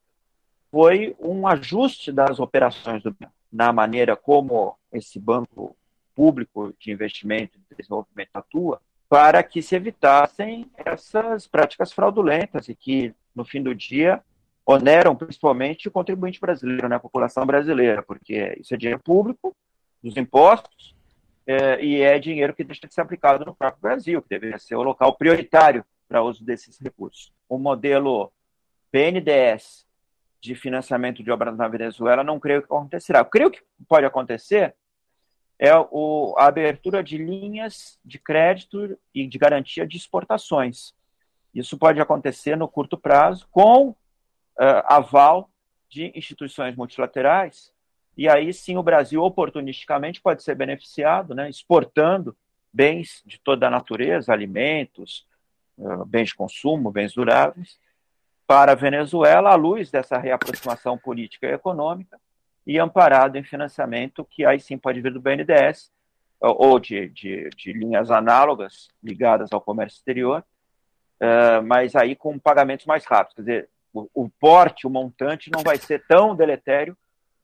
foi 0.70 1.16
um 1.20 1.48
ajuste 1.48 2.12
das 2.12 2.40
operações 2.40 3.04
do 3.04 3.16
na 3.52 3.74
maneira 3.74 4.16
como 4.16 4.78
esse 4.94 5.20
banco 5.20 5.76
público 6.16 6.74
de 6.80 6.92
investimento 6.92 7.60
e 7.70 7.76
desenvolvimento 7.76 8.30
atua, 8.34 8.82
para 9.10 9.44
que 9.44 9.62
se 9.62 9.76
evitassem 9.76 10.72
essas 10.78 11.48
práticas 11.48 11.92
fraudulentas 11.92 12.70
e 12.70 12.76
que, 12.76 13.14
no 13.36 13.44
fim 13.44 13.62
do 13.62 13.76
dia, 13.76 14.24
oneram 14.72 15.16
principalmente 15.16 15.88
o 15.88 15.92
contribuinte 15.92 16.40
brasileiro, 16.40 16.88
né, 16.88 16.96
a 16.96 17.00
população 17.00 17.46
brasileira, 17.46 18.02
porque 18.02 18.58
isso 18.60 18.74
é 18.74 18.78
dinheiro 18.78 19.02
público, 19.02 19.56
dos 20.04 20.18
impostos, 20.18 20.96
é, 21.46 21.84
e 21.84 22.02
é 22.02 22.18
dinheiro 22.20 22.54
que 22.54 22.64
deixa 22.64 22.88
de 22.88 22.94
ser 22.94 23.02
aplicado 23.02 23.46
no 23.46 23.56
próprio 23.56 23.82
Brasil, 23.82 24.22
que 24.22 24.30
deveria 24.30 24.58
ser 24.58 24.76
o 24.76 24.84
local 24.84 25.16
prioritário 25.16 25.86
para 26.08 26.24
uso 26.24 26.44
desses 26.44 26.80
recursos. 26.80 27.32
O 27.48 27.58
modelo 27.58 28.32
BNDES 28.92 29.86
de 30.42 30.56
financiamento 30.56 31.24
de 31.24 31.32
obras 31.32 31.56
na 31.56 31.68
Venezuela 31.68 32.24
não 32.24 32.40
creio 32.40 32.62
que 32.62 32.66
acontecerá. 32.66 33.20
Eu 33.20 33.26
creio 33.26 33.52
que 33.52 33.62
pode 33.88 34.06
acontecer 34.06 34.76
é 35.62 35.72
o, 35.92 36.34
a 36.40 36.48
abertura 36.48 37.04
de 37.04 37.20
linhas 37.20 38.00
de 38.04 38.18
crédito 38.18 38.98
e 39.14 39.28
de 39.28 39.38
garantia 39.38 39.86
de 39.86 39.96
exportações. 39.96 40.96
Isso 41.54 41.78
pode 41.78 42.02
acontecer 42.02 42.56
no 42.56 42.68
curto 42.68 42.98
prazo 42.98 43.48
com 43.52 43.96
uh, 44.60 44.84
aval 44.86 45.50
de 45.90 46.12
instituições 46.16 46.76
multilaterais, 46.76 47.72
e 48.18 48.28
aí 48.30 48.54
sim 48.54 48.78
o 48.78 48.84
Brasil 48.84 49.22
oportunisticamente 49.22 50.22
pode 50.22 50.44
ser 50.44 50.56
beneficiado, 50.56 51.34
né, 51.34 51.50
exportando 51.50 52.36
bens 52.72 53.22
de 53.26 53.40
toda 53.40 53.68
a 53.68 53.70
natureza, 53.70 54.32
alimentos, 54.32 55.28
uh, 55.78 56.06
bens 56.06 56.30
de 56.30 56.36
consumo, 56.36 56.92
bens 56.92 57.14
duráveis, 57.14 57.80
para 58.48 58.74
a 58.74 58.76
Venezuela 58.76 59.52
à 59.52 59.56
luz 59.56 59.90
dessa 59.90 60.18
reaproximação 60.18 60.98
política 60.98 61.48
e 61.48 61.54
econômica 61.54 62.20
e 62.66 62.78
amparado 62.78 63.38
em 63.38 63.44
financiamento 63.44 64.26
que 64.26 64.46
aí 64.46 64.60
sim 64.60 64.78
pode 64.78 65.02
vir 65.02 65.14
do 65.14 65.22
BNDES 65.22 65.92
ou 66.42 66.80
de, 66.80 67.08
de, 67.10 67.50
de 67.52 67.72
linhas 67.72 68.10
análogas 68.10 68.90
ligadas 69.04 69.52
ao 69.52 69.62
comércio 69.62 69.98
exterior, 69.98 70.44
uh, 71.22 71.64
mas 71.64 71.96
aí 71.96 72.16
com 72.16 72.38
pagamentos 72.40 72.86
mais 72.86 73.06
rápidos. 73.06 73.36
Quer 73.36 73.42
dizer, 73.42 73.70
o, 73.94 74.30
porte, 74.40 74.88
o 74.88 74.90
montante 74.90 75.50
não 75.54 75.64
vai 75.64 75.78
ser 75.78 76.04
tão 76.08 76.36
deletério 76.36 76.98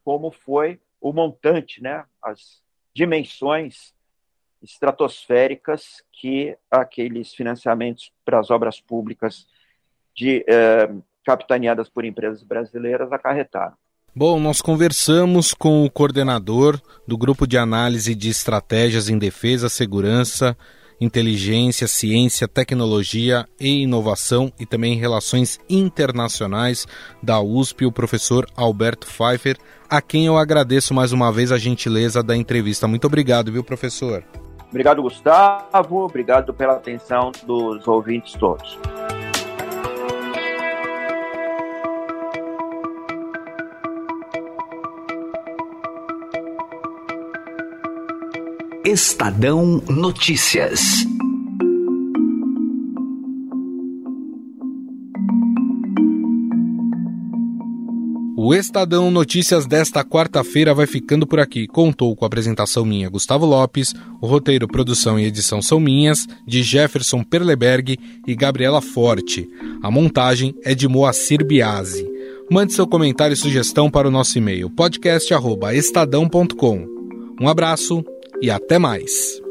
como 0.04 0.32
foi 0.32 0.80
o 1.02 1.12
montante, 1.12 1.82
né? 1.82 2.06
As 2.24 2.62
dimensões 2.94 3.94
estratosféricas 4.62 6.04
que 6.12 6.58
aqueles 6.72 7.34
financiamentos 7.34 8.12
para 8.26 8.40
as 8.40 8.50
obras 8.50 8.80
públicas 8.80 9.46
de 10.16 10.44
eh, 10.48 10.90
capitaneadas 11.24 11.90
por 11.90 12.06
empresas 12.06 12.42
brasileiras 12.42 13.12
acarretaram. 13.12 13.76
Bom, 14.16 14.40
nós 14.40 14.62
conversamos 14.62 15.54
com 15.54 15.86
o 15.86 15.92
coordenador 15.92 16.82
do 17.06 17.16
Grupo 17.16 17.46
de 17.46 17.56
Análise 17.56 18.16
de 18.16 18.30
Estratégias 18.30 19.10
em 19.10 19.18
Defesa, 19.20 19.70
Segurança 19.70 20.58
inteligência, 21.00 21.88
ciência, 21.88 22.48
tecnologia 22.48 23.48
e 23.60 23.84
inovação 23.84 24.52
e 24.60 24.66
também 24.66 24.98
relações 24.98 25.60
internacionais 25.70 26.88
da 27.22 27.40
USP, 27.40 27.86
o 27.86 27.92
professor 27.92 28.48
Alberto 28.56 29.08
Pfeiffer, 29.08 29.58
a 29.90 30.02
quem 30.02 30.26
eu 30.26 30.38
agradeço 30.38 30.94
mais 30.94 31.12
uma 31.12 31.32
vez 31.32 31.52
a 31.52 31.58
gentileza 31.58 32.22
da 32.22 32.36
entrevista. 32.36 32.88
Muito 32.88 33.08
obrigado, 33.08 33.52
viu, 33.52 33.64
professor? 33.64 34.24
Obrigado, 34.70 35.02
Gustavo. 35.02 36.04
Obrigado 36.04 36.54
pela 36.54 36.74
atenção 36.74 37.32
dos 37.46 37.88
ouvintes 37.88 38.34
todos. 38.34 38.78
Estadão 48.90 49.84
Notícias. 49.90 50.80
O 58.38 58.56
Estadão 58.56 59.12
Notícias 59.12 59.66
desta 59.66 60.06
quarta-feira 60.06 60.74
vai 60.74 60.88
ficando 60.88 61.28
por 61.28 61.42
aqui. 61.42 61.68
Contou 61.68 62.16
com 62.16 62.24
a 62.24 62.28
apresentação 62.28 62.86
minha, 62.86 63.10
Gustavo 63.10 63.46
Lopes, 63.46 63.94
o 64.22 64.26
roteiro, 64.26 64.70
produção 64.70 65.20
e 65.20 65.26
edição 65.26 65.62
são 65.62 65.82
minhas, 65.82 66.26
de 66.48 66.64
Jefferson 66.64 67.26
Perleberg 67.26 68.00
e 68.26 68.36
Gabriela 68.36 68.80
Forte. 68.80 69.50
A 69.84 69.92
montagem 69.92 70.56
é 70.64 70.74
de 70.74 70.88
Moacir 70.88 71.46
Biasi. 71.46 72.10
Mande 72.50 72.72
seu 72.72 72.88
comentário 72.88 73.34
e 73.34 73.38
sugestão 73.38 73.92
para 73.92 74.08
o 74.08 74.12
nosso 74.12 74.38
e-mail 74.38 74.70
podcast@estadão.com. 74.70 76.88
Um 77.42 77.50
abraço 77.50 78.02
e 78.42 78.52
até 78.52 78.78
mais. 78.78 79.42